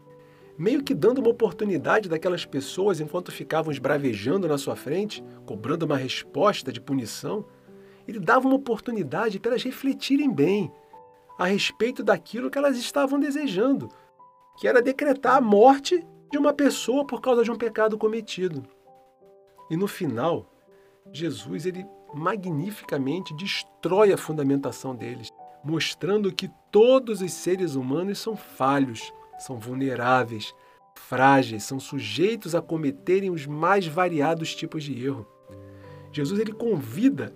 meio 0.58 0.84
que 0.84 0.94
dando 0.94 1.20
uma 1.20 1.30
oportunidade 1.30 2.08
daquelas 2.08 2.46
pessoas, 2.46 3.00
enquanto 3.00 3.32
ficavam 3.32 3.72
esbravejando 3.72 4.48
na 4.48 4.58
sua 4.58 4.76
frente, 4.76 5.24
cobrando 5.44 5.86
uma 5.86 5.98
resposta 5.98 6.72
de 6.72 6.80
punição, 6.80 7.46
ele 8.08 8.20
dava 8.20 8.48
uma 8.48 8.56
oportunidade 8.56 9.40
para 9.40 9.52
elas 9.52 9.64
refletirem 9.64 10.32
bem 10.32 10.72
a 11.38 11.46
respeito 11.46 12.04
daquilo 12.04 12.50
que 12.50 12.58
elas 12.58 12.78
estavam 12.78 13.20
desejando, 13.20 13.90
que 14.60 14.68
era 14.68 14.82
decretar 14.82 15.38
a 15.38 15.42
morte 15.42 16.06
de 16.32 16.38
uma 16.38 16.54
pessoa 16.54 17.06
por 17.06 17.22
causa 17.22 17.44
de 17.44 17.52
um 17.52 17.58
pecado 17.58 17.98
cometido. 17.98 18.64
E 19.70 19.78
no 19.78 19.88
final, 19.88 20.52
Jesus 21.12 21.66
ele 21.66 21.86
magnificamente 22.14 23.34
destrói 23.36 24.14
a 24.14 24.18
fundamentação 24.18 24.96
deles, 24.96 25.30
mostrando 25.64 26.34
que 26.34 26.50
todos 26.72 27.22
os 27.22 27.32
seres 27.32 27.76
humanos 27.76 28.20
são 28.20 28.36
falhos 28.36 29.12
são 29.42 29.58
vulneráveis, 29.58 30.54
frágeis, 30.96 31.64
são 31.64 31.80
sujeitos 31.80 32.54
a 32.54 32.62
cometerem 32.62 33.32
os 33.32 33.46
mais 33.46 33.88
variados 33.88 34.56
tipos 34.56 34.84
de 34.84 35.04
erro. 35.04 35.26
Jesus 36.12 36.40
ele 36.40 36.54
convida 36.54 37.34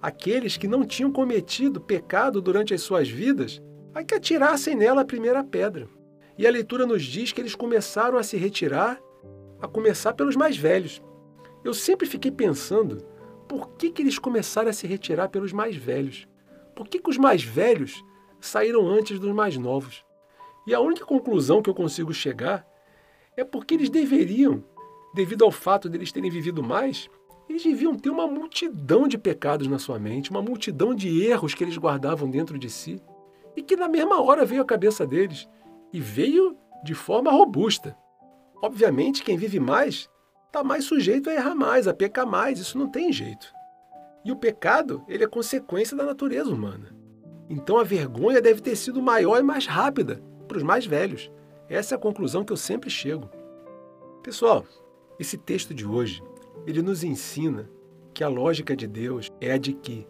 aqueles 0.00 0.56
que 0.56 0.68
não 0.68 0.84
tinham 0.84 1.10
cometido 1.10 1.80
pecado 1.80 2.40
durante 2.40 2.72
as 2.72 2.82
suas 2.82 3.08
vidas 3.08 3.60
a 3.94 4.04
que 4.04 4.14
atirassem 4.14 4.74
nela 4.74 5.02
a 5.02 5.04
primeira 5.04 5.42
pedra. 5.42 5.88
E 6.36 6.46
a 6.46 6.50
leitura 6.50 6.86
nos 6.86 7.02
diz 7.02 7.32
que 7.32 7.40
eles 7.40 7.54
começaram 7.54 8.16
a 8.16 8.22
se 8.22 8.36
retirar, 8.36 9.00
a 9.60 9.66
começar 9.66 10.12
pelos 10.12 10.36
mais 10.36 10.56
velhos. 10.56 11.02
Eu 11.64 11.74
sempre 11.74 12.06
fiquei 12.06 12.30
pensando 12.30 12.98
por 13.48 13.70
que, 13.70 13.90
que 13.90 14.02
eles 14.02 14.18
começaram 14.18 14.70
a 14.70 14.72
se 14.72 14.86
retirar 14.86 15.28
pelos 15.30 15.52
mais 15.52 15.74
velhos? 15.74 16.28
Por 16.76 16.86
que, 16.86 17.00
que 17.00 17.10
os 17.10 17.18
mais 17.18 17.42
velhos 17.42 18.04
saíram 18.40 18.86
antes 18.86 19.18
dos 19.18 19.32
mais 19.32 19.56
novos? 19.56 20.04
E 20.66 20.74
a 20.74 20.80
única 20.80 21.04
conclusão 21.04 21.60
que 21.60 21.68
eu 21.68 21.74
consigo 21.74 22.12
chegar 22.12 22.64
é 23.36 23.42
porque 23.42 23.74
eles 23.74 23.90
deveriam, 23.90 24.62
devido 25.14 25.44
ao 25.44 25.50
fato 25.50 25.88
deles 25.88 26.12
terem 26.12 26.30
vivido 26.30 26.62
mais, 26.62 27.08
eles 27.48 27.62
deviam 27.62 27.94
ter 27.96 28.10
uma 28.10 28.26
multidão 28.26 29.08
de 29.08 29.16
pecados 29.16 29.66
na 29.66 29.78
sua 29.78 29.98
mente, 29.98 30.30
uma 30.30 30.42
multidão 30.42 30.94
de 30.94 31.24
erros 31.24 31.54
que 31.54 31.64
eles 31.64 31.78
guardavam 31.78 32.30
dentro 32.30 32.58
de 32.58 32.68
si, 32.68 33.00
e 33.56 33.62
que 33.62 33.76
na 33.76 33.88
mesma 33.88 34.22
hora 34.22 34.44
veio 34.44 34.62
à 34.62 34.64
cabeça 34.64 35.06
deles, 35.06 35.48
e 35.92 36.00
veio 36.00 36.56
de 36.84 36.94
forma 36.94 37.30
robusta. 37.30 37.96
Obviamente, 38.62 39.22
quem 39.22 39.36
vive 39.36 39.58
mais 39.58 40.08
está 40.46 40.62
mais 40.62 40.84
sujeito 40.84 41.30
a 41.30 41.34
errar 41.34 41.54
mais, 41.54 41.86
a 41.88 41.94
pecar 41.94 42.26
mais, 42.26 42.58
isso 42.58 42.78
não 42.78 42.88
tem 42.88 43.12
jeito. 43.12 43.52
E 44.24 44.32
o 44.32 44.36
pecado, 44.36 45.02
ele 45.08 45.24
é 45.24 45.28
consequência 45.28 45.96
da 45.96 46.04
natureza 46.04 46.50
humana. 46.50 46.94
Então 47.48 47.78
a 47.78 47.84
vergonha 47.84 48.42
deve 48.42 48.60
ter 48.60 48.76
sido 48.76 49.00
maior 49.00 49.38
e 49.38 49.42
mais 49.42 49.66
rápida 49.66 50.22
para 50.46 50.58
os 50.58 50.62
mais 50.62 50.84
velhos. 50.84 51.30
Essa 51.68 51.94
é 51.94 51.96
a 51.96 52.00
conclusão 52.00 52.44
que 52.44 52.52
eu 52.52 52.56
sempre 52.56 52.90
chego. 52.90 53.28
Pessoal, 54.22 54.64
esse 55.18 55.38
texto 55.38 55.72
de 55.72 55.86
hoje, 55.86 56.22
ele 56.66 56.82
nos 56.82 57.02
ensina 57.02 57.68
que 58.12 58.24
a 58.24 58.28
lógica 58.28 58.76
de 58.76 58.86
Deus 58.86 59.30
é 59.40 59.52
a 59.52 59.58
de 59.58 59.72
que 59.72 60.06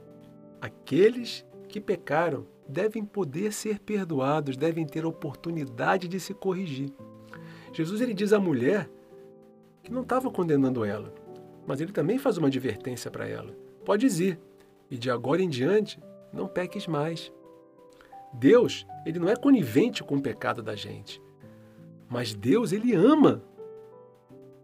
aqueles 0.60 1.44
que 1.68 1.80
pecaram 1.80 2.46
devem 2.68 3.04
poder 3.04 3.52
ser 3.52 3.78
perdoados, 3.78 4.56
devem 4.56 4.86
ter 4.86 5.06
oportunidade 5.06 6.08
de 6.08 6.20
se 6.20 6.34
corrigir. 6.34 6.92
Jesus 7.72 8.00
ele 8.00 8.14
diz 8.14 8.32
à 8.32 8.40
mulher 8.40 8.88
que 9.82 9.92
não 9.92 10.02
estava 10.02 10.30
condenando 10.30 10.84
ela, 10.84 11.14
mas 11.66 11.80
ele 11.80 11.92
também 11.92 12.18
faz 12.18 12.36
uma 12.38 12.48
advertência 12.48 13.10
para 13.10 13.26
ela. 13.26 13.54
Podes 13.84 14.20
ir, 14.20 14.38
e 14.90 14.98
de 14.98 15.10
agora 15.10 15.42
em 15.42 15.48
diante 15.48 16.00
não 16.32 16.46
peques 16.46 16.86
mais. 16.86 17.32
Deus, 18.32 18.86
ele 19.06 19.18
não 19.18 19.28
é 19.28 19.36
conivente 19.36 20.04
com 20.04 20.16
o 20.16 20.22
pecado 20.22 20.62
da 20.62 20.74
gente, 20.74 21.22
mas 22.08 22.34
Deus, 22.34 22.72
ele 22.72 22.94
ama 22.94 23.42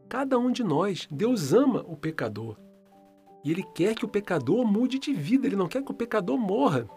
cada 0.09 0.38
um 0.38 0.51
de 0.51 0.62
nós. 0.62 1.09
Deus 1.11 1.53
ama 1.53 1.85
o 1.87 1.97
pecador. 1.97 2.57
E 3.45 3.51
ele 3.51 3.64
quer 3.75 3.95
que 3.95 4.05
o 4.05 4.09
pecador 4.09 4.64
mude 4.64 4.99
de 4.99 5.12
vida, 5.12 5.47
ele 5.47 5.57
não 5.57 5.69
quer 5.69 5.83
que 5.83 5.90
o 5.90 5.95
pecador 5.95 6.38
morra. 6.38 6.88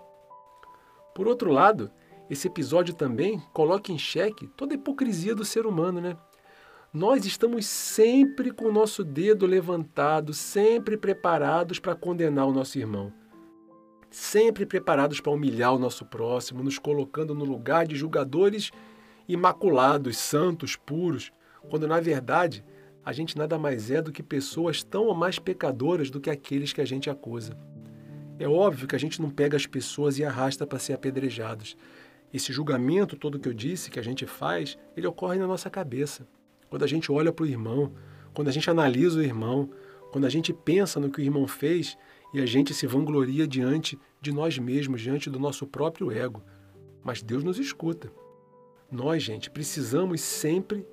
Por 1.14 1.28
outro 1.28 1.52
lado, 1.52 1.92
esse 2.30 2.48
episódio 2.48 2.94
também 2.94 3.42
coloca 3.54 3.92
em 3.92 3.98
xeque 3.98 4.48
toda 4.56 4.74
a 4.74 4.78
hipocrisia 4.78 5.36
do 5.36 5.44
ser 5.44 5.66
humano, 5.66 6.00
né? 6.00 6.18
nós 6.94 7.26
estamos 7.26 7.66
sempre 7.66 8.52
com 8.52 8.66
o 8.66 8.72
nosso 8.72 9.04
dedo 9.04 9.46
levantado, 9.46 10.34
sempre 10.34 10.98
preparados 10.98 11.80
para 11.80 11.96
condenar 11.96 12.48
o 12.48 12.54
nosso 12.54 12.80
irmão. 12.80 13.14
Sempre 14.10 14.66
preparados 14.66 15.20
para 15.20 15.32
humilhar 15.32 15.76
o 15.76 15.80
nosso 15.80 16.06
próximo, 16.06 16.64
nos 16.64 16.80
colocando 16.80 17.36
no 17.36 17.46
lugar 17.46 17.86
de 17.86 17.96
julgadores 17.96 18.72
imaculados, 19.28 20.18
santos, 20.18 20.76
puros, 20.76 21.32
quando 21.70 21.88
na 21.88 22.00
verdade 22.00 22.64
a 23.08 23.14
gente 23.14 23.38
nada 23.38 23.58
mais 23.58 23.90
é 23.90 24.02
do 24.02 24.12
que 24.12 24.22
pessoas 24.22 24.84
tão 24.84 25.06
ou 25.06 25.16
mais 25.16 25.40
pecadoras 25.40 26.10
do 26.10 26.20
que 26.20 26.30
aqueles 26.30 26.74
que 26.74 26.82
a 26.82 26.86
gente 26.86 27.10
acusa. 27.10 27.58
É 28.38 28.46
óbvio 28.46 28.86
que 28.86 28.98
a 28.98 29.00
gente 29.00 29.22
não 29.22 29.30
pega 29.30 29.56
as 29.56 29.66
pessoas 29.66 30.20
e 30.20 30.26
arrasta 30.26 30.68
para 30.68 30.78
ser 30.78 30.92
apedrejados. 30.92 31.78
Esse 32.34 32.52
julgamento 32.52 33.16
todo 33.16 33.40
que 33.40 33.48
eu 33.48 33.54
disse 33.54 33.90
que 33.90 33.98
a 33.98 34.04
gente 34.04 34.26
faz, 34.26 34.78
ele 34.94 35.08
ocorre 35.08 35.40
na 35.40 35.48
nossa 35.48 35.70
cabeça. 35.70 36.28
Quando 36.70 36.84
a 36.84 36.88
gente 36.88 37.10
olha 37.10 37.32
para 37.32 37.44
o 37.44 37.48
irmão, 37.48 37.94
quando 38.34 38.50
a 38.50 38.52
gente 38.52 38.70
analisa 38.70 39.20
o 39.20 39.24
irmão, 39.24 39.70
quando 40.12 40.26
a 40.26 40.30
gente 40.30 40.52
pensa 40.52 41.00
no 41.00 41.10
que 41.10 41.22
o 41.22 41.24
irmão 41.24 41.48
fez 41.48 41.98
e 42.34 42.42
a 42.42 42.46
gente 42.46 42.74
se 42.74 42.86
vangloria 42.86 43.48
diante 43.48 43.98
de 44.20 44.34
nós 44.34 44.60
mesmos, 44.60 45.00
diante 45.00 45.30
do 45.30 45.40
nosso 45.40 45.66
próprio 45.66 46.12
ego. 46.12 46.44
Mas 47.06 47.24
Deus 47.24 47.42
nos 47.42 47.58
escuta. 47.58 48.12
Nós, 48.92 49.24
gente, 49.24 49.50
precisamos 49.50 50.20
sempre, 50.20 50.86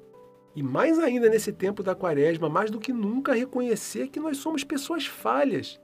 e 0.55 0.63
mais 0.63 0.99
ainda 0.99 1.29
nesse 1.29 1.53
tempo 1.53 1.83
da 1.83 1.95
quaresma, 1.95 2.49
mais 2.49 2.71
do 2.71 2.79
que 2.79 2.93
nunca, 2.93 3.35
reconhecer 3.35 4.09
que 4.09 4.21
nós 4.21 4.37
somos 4.37 4.63
pessoas 4.63 5.07
falhas. 5.07 5.81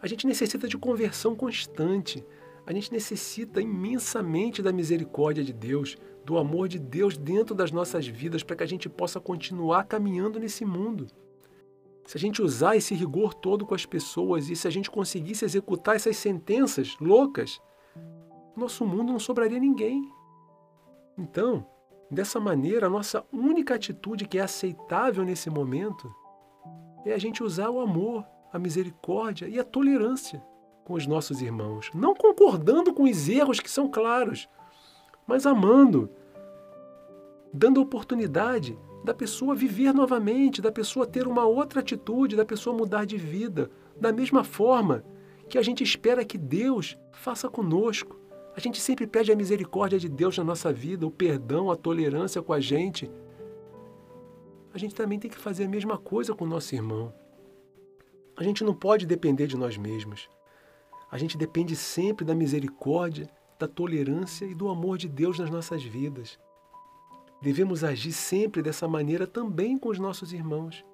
A 0.00 0.06
gente 0.06 0.26
necessita 0.26 0.68
de 0.68 0.78
conversão 0.78 1.34
constante. 1.34 2.24
A 2.66 2.72
gente 2.72 2.92
necessita 2.92 3.60
imensamente 3.60 4.62
da 4.62 4.72
misericórdia 4.72 5.42
de 5.42 5.52
Deus, 5.52 5.96
do 6.24 6.38
amor 6.38 6.68
de 6.68 6.78
Deus 6.78 7.16
dentro 7.16 7.54
das 7.54 7.72
nossas 7.72 8.06
vidas 8.06 8.42
para 8.42 8.56
que 8.56 8.62
a 8.62 8.68
gente 8.68 8.88
possa 8.88 9.20
continuar 9.20 9.84
caminhando 9.84 10.38
nesse 10.38 10.64
mundo. 10.64 11.06
Se 12.06 12.16
a 12.16 12.20
gente 12.20 12.40
usar 12.40 12.76
esse 12.76 12.94
rigor 12.94 13.34
todo 13.34 13.66
com 13.66 13.74
as 13.74 13.84
pessoas 13.84 14.48
e 14.48 14.54
se 14.54 14.68
a 14.68 14.70
gente 14.70 14.90
conseguisse 14.90 15.44
executar 15.44 15.96
essas 15.96 16.16
sentenças 16.16 16.96
loucas, 17.00 17.60
nosso 18.56 18.86
mundo 18.86 19.12
não 19.12 19.18
sobraria 19.18 19.58
ninguém. 19.58 20.08
Então, 21.18 21.66
dessa 22.10 22.38
maneira, 22.38 22.86
a 22.86 22.90
nossa 22.90 23.24
única 23.32 23.74
atitude 23.74 24.26
que 24.26 24.38
é 24.38 24.42
aceitável 24.42 25.24
nesse 25.24 25.50
momento 25.50 26.12
é 27.04 27.12
a 27.12 27.18
gente 27.18 27.42
usar 27.42 27.70
o 27.70 27.80
amor, 27.80 28.24
a 28.52 28.58
misericórdia 28.58 29.48
e 29.48 29.58
a 29.58 29.64
tolerância 29.64 30.42
com 30.84 30.94
os 30.94 31.06
nossos 31.06 31.40
irmãos, 31.40 31.90
não 31.94 32.14
concordando 32.14 32.92
com 32.92 33.04
os 33.04 33.28
erros 33.28 33.60
que 33.60 33.70
são 33.70 33.88
claros, 33.88 34.48
mas 35.26 35.46
amando, 35.46 36.10
dando 37.52 37.80
oportunidade 37.80 38.78
da 39.04 39.14
pessoa 39.14 39.54
viver 39.54 39.92
novamente, 39.92 40.62
da 40.62 40.72
pessoa 40.72 41.06
ter 41.06 41.26
uma 41.26 41.44
outra 41.44 41.80
atitude, 41.80 42.36
da 42.36 42.44
pessoa 42.44 42.76
mudar 42.76 43.04
de 43.04 43.16
vida, 43.16 43.70
da 43.98 44.12
mesma 44.12 44.42
forma 44.42 45.04
que 45.48 45.58
a 45.58 45.62
gente 45.62 45.84
espera 45.84 46.24
que 46.24 46.38
Deus 46.38 46.98
faça 47.12 47.48
conosco. 47.48 48.18
A 48.56 48.60
gente 48.60 48.80
sempre 48.80 49.06
pede 49.06 49.32
a 49.32 49.36
misericórdia 49.36 49.98
de 49.98 50.08
Deus 50.08 50.38
na 50.38 50.44
nossa 50.44 50.72
vida, 50.72 51.06
o 51.06 51.10
perdão, 51.10 51.70
a 51.70 51.76
tolerância 51.76 52.40
com 52.40 52.52
a 52.52 52.60
gente. 52.60 53.10
A 54.72 54.78
gente 54.78 54.94
também 54.94 55.18
tem 55.18 55.30
que 55.30 55.38
fazer 55.38 55.64
a 55.64 55.68
mesma 55.68 55.98
coisa 55.98 56.34
com 56.34 56.44
o 56.44 56.48
nosso 56.48 56.74
irmão. 56.74 57.12
A 58.36 58.44
gente 58.44 58.62
não 58.62 58.74
pode 58.74 59.06
depender 59.06 59.48
de 59.48 59.56
nós 59.56 59.76
mesmos. 59.76 60.28
A 61.10 61.18
gente 61.18 61.36
depende 61.36 61.74
sempre 61.74 62.24
da 62.24 62.34
misericórdia 62.34 63.28
da 63.58 63.68
tolerância 63.68 64.44
e 64.44 64.54
do 64.54 64.68
amor 64.68 64.98
de 64.98 65.08
Deus 65.08 65.38
nas 65.38 65.50
nossas 65.50 65.82
vidas. 65.82 66.38
Devemos 67.40 67.84
agir 67.84 68.12
sempre 68.12 68.62
dessa 68.62 68.86
maneira 68.86 69.26
também 69.26 69.78
com 69.78 69.88
os 69.88 69.98
nossos 69.98 70.32
irmãos, 70.32 70.84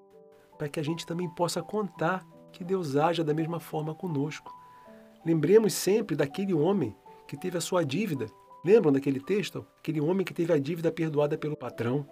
para 0.59 0.69
que 0.69 0.81
a 0.81 0.83
gente 0.83 1.07
também 1.07 1.29
possa 1.29 1.63
contar 1.63 2.27
que 2.53 2.65
Deus 2.65 2.97
haja 2.97 3.23
da 3.23 3.35
mesma 3.35 3.61
forma 3.61 3.95
conosco. 3.95 4.55
Lembremos 5.25 5.73
sempre 5.75 6.17
daquele 6.17 6.53
homem 6.53 6.97
que 7.31 7.37
teve 7.37 7.57
a 7.57 7.61
sua 7.61 7.85
dívida. 7.85 8.27
Lembram 8.65 8.93
daquele 8.93 9.21
texto? 9.21 9.65
Aquele 9.79 10.01
homem 10.01 10.27
que 10.27 10.35
teve 10.35 10.53
a 10.53 10.59
dívida 10.59 10.91
perdoada 10.91 11.39
pelo 11.39 11.57
patrão, 11.57 12.05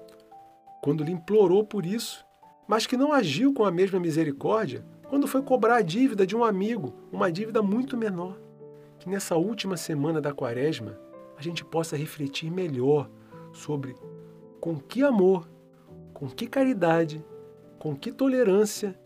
quando 0.80 1.02
lhe 1.02 1.10
implorou 1.10 1.64
por 1.64 1.84
isso, 1.84 2.24
mas 2.68 2.86
que 2.86 2.96
não 2.96 3.12
agiu 3.12 3.52
com 3.52 3.64
a 3.64 3.70
mesma 3.70 3.98
misericórdia 3.98 4.86
quando 5.08 5.26
foi 5.26 5.42
cobrar 5.42 5.76
a 5.76 5.82
dívida 5.82 6.24
de 6.24 6.36
um 6.36 6.44
amigo, 6.44 6.94
uma 7.10 7.32
dívida 7.32 7.60
muito 7.60 7.96
menor 7.96 8.38
que 8.98 9.08
nessa 9.08 9.36
última 9.36 9.76
semana 9.76 10.20
da 10.20 10.32
quaresma 10.32 10.96
a 11.36 11.42
gente 11.42 11.64
possa 11.64 11.96
refletir 11.96 12.50
melhor 12.50 13.10
sobre 13.52 13.96
com 14.60 14.78
que 14.78 15.02
amor, 15.02 15.48
com 16.12 16.28
que 16.28 16.46
caridade, 16.46 17.24
com 17.78 17.96
que 17.96 18.12
tolerância 18.12 18.98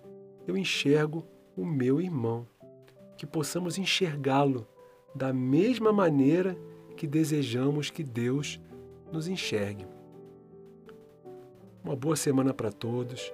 eu 0.47 0.57
enxergo 0.57 1.25
o 1.57 1.65
meu 1.65 2.01
irmão. 2.01 2.47
Que 3.17 3.27
possamos 3.27 3.79
enxergá-lo 3.79 4.67
da 5.15 5.33
mesma 5.33 5.93
maneira 5.93 6.57
que 6.97 7.07
desejamos 7.07 7.91
que 7.91 8.03
Deus 8.03 8.61
nos 9.11 9.29
enxergue. 9.29 9.87
Uma 11.85 11.97
boa 11.97 12.17
semana 12.17 12.55
para 12.55 12.71
todos. 12.71 13.33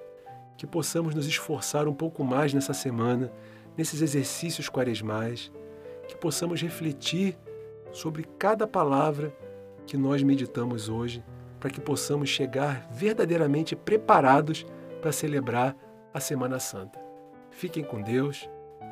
Que 0.57 0.67
possamos 0.67 1.15
nos 1.15 1.25
esforçar 1.25 1.87
um 1.87 1.93
pouco 1.93 2.23
mais 2.23 2.53
nessa 2.53 2.73
semana, 2.73 3.31
nesses 3.77 4.01
exercícios 4.01 4.67
quaresmais 4.67 5.51
que 6.09 6.17
possamos 6.17 6.61
refletir 6.61 7.37
sobre 7.91 8.23
cada 8.37 8.67
palavra 8.67 9.33
que 9.85 9.95
nós 9.95 10.23
meditamos 10.23 10.89
hoje, 10.89 11.23
para 11.59 11.69
que 11.69 11.79
possamos 11.79 12.29
chegar 12.29 12.89
verdadeiramente 12.91 13.75
preparados 13.75 14.65
para 15.01 15.11
celebrar 15.11 15.75
a 16.13 16.19
Semana 16.19 16.59
Santa. 16.59 16.99
Fiquem 17.51 17.83
com 17.83 18.01
Deus 18.01 18.49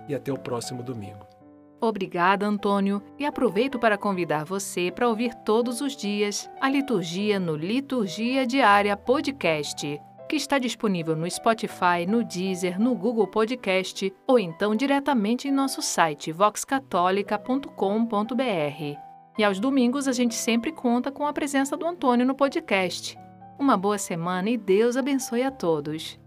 e 0.08 0.14
até 0.14 0.32
o 0.32 0.38
próximo 0.38 0.84
domingo. 0.84 1.37
Obrigada, 1.80 2.46
Antônio, 2.46 3.04
e 3.20 3.26
aproveito 3.26 3.78
para 3.78 3.98
convidar 3.98 4.44
você 4.44 4.92
para 4.92 5.08
ouvir 5.08 5.34
todos 5.46 5.80
os 5.80 5.96
dias 5.96 6.50
a 6.60 6.70
liturgia 6.70 7.40
no 7.40 7.56
Liturgia 7.56 8.48
Diária 8.48 8.98
Podcast 8.98 10.02
que 10.28 10.36
está 10.36 10.60
disponível 10.60 11.16
no 11.16 11.30
Spotify, 11.30 12.06
no 12.08 12.24
Deezer, 12.24 12.80
no 12.80 12.94
Google 12.94 13.28
Podcast 13.28 14.14
ou 14.28 14.38
então 14.38 14.76
diretamente 14.76 15.48
em 15.48 15.52
nosso 15.52 15.82
site 15.82 16.32
voxcatolica.com.br. 16.32 19.00
E 19.38 19.44
aos 19.44 19.60
domingos 19.60 20.08
a 20.08 20.12
gente 20.12 20.36
sempre 20.36 20.72
conta 20.72 21.12
com 21.12 21.26
a 21.26 21.34
presença 21.34 21.78
do 21.78 21.86
Antônio 21.86 22.26
no 22.26 22.36
podcast. 22.36 23.18
Uma 23.58 23.78
boa 23.78 23.98
semana 23.98 24.50
e 24.50 24.58
Deus 24.58 24.98
abençoe 24.98 25.44
a 25.44 25.52
todos. 25.52 26.20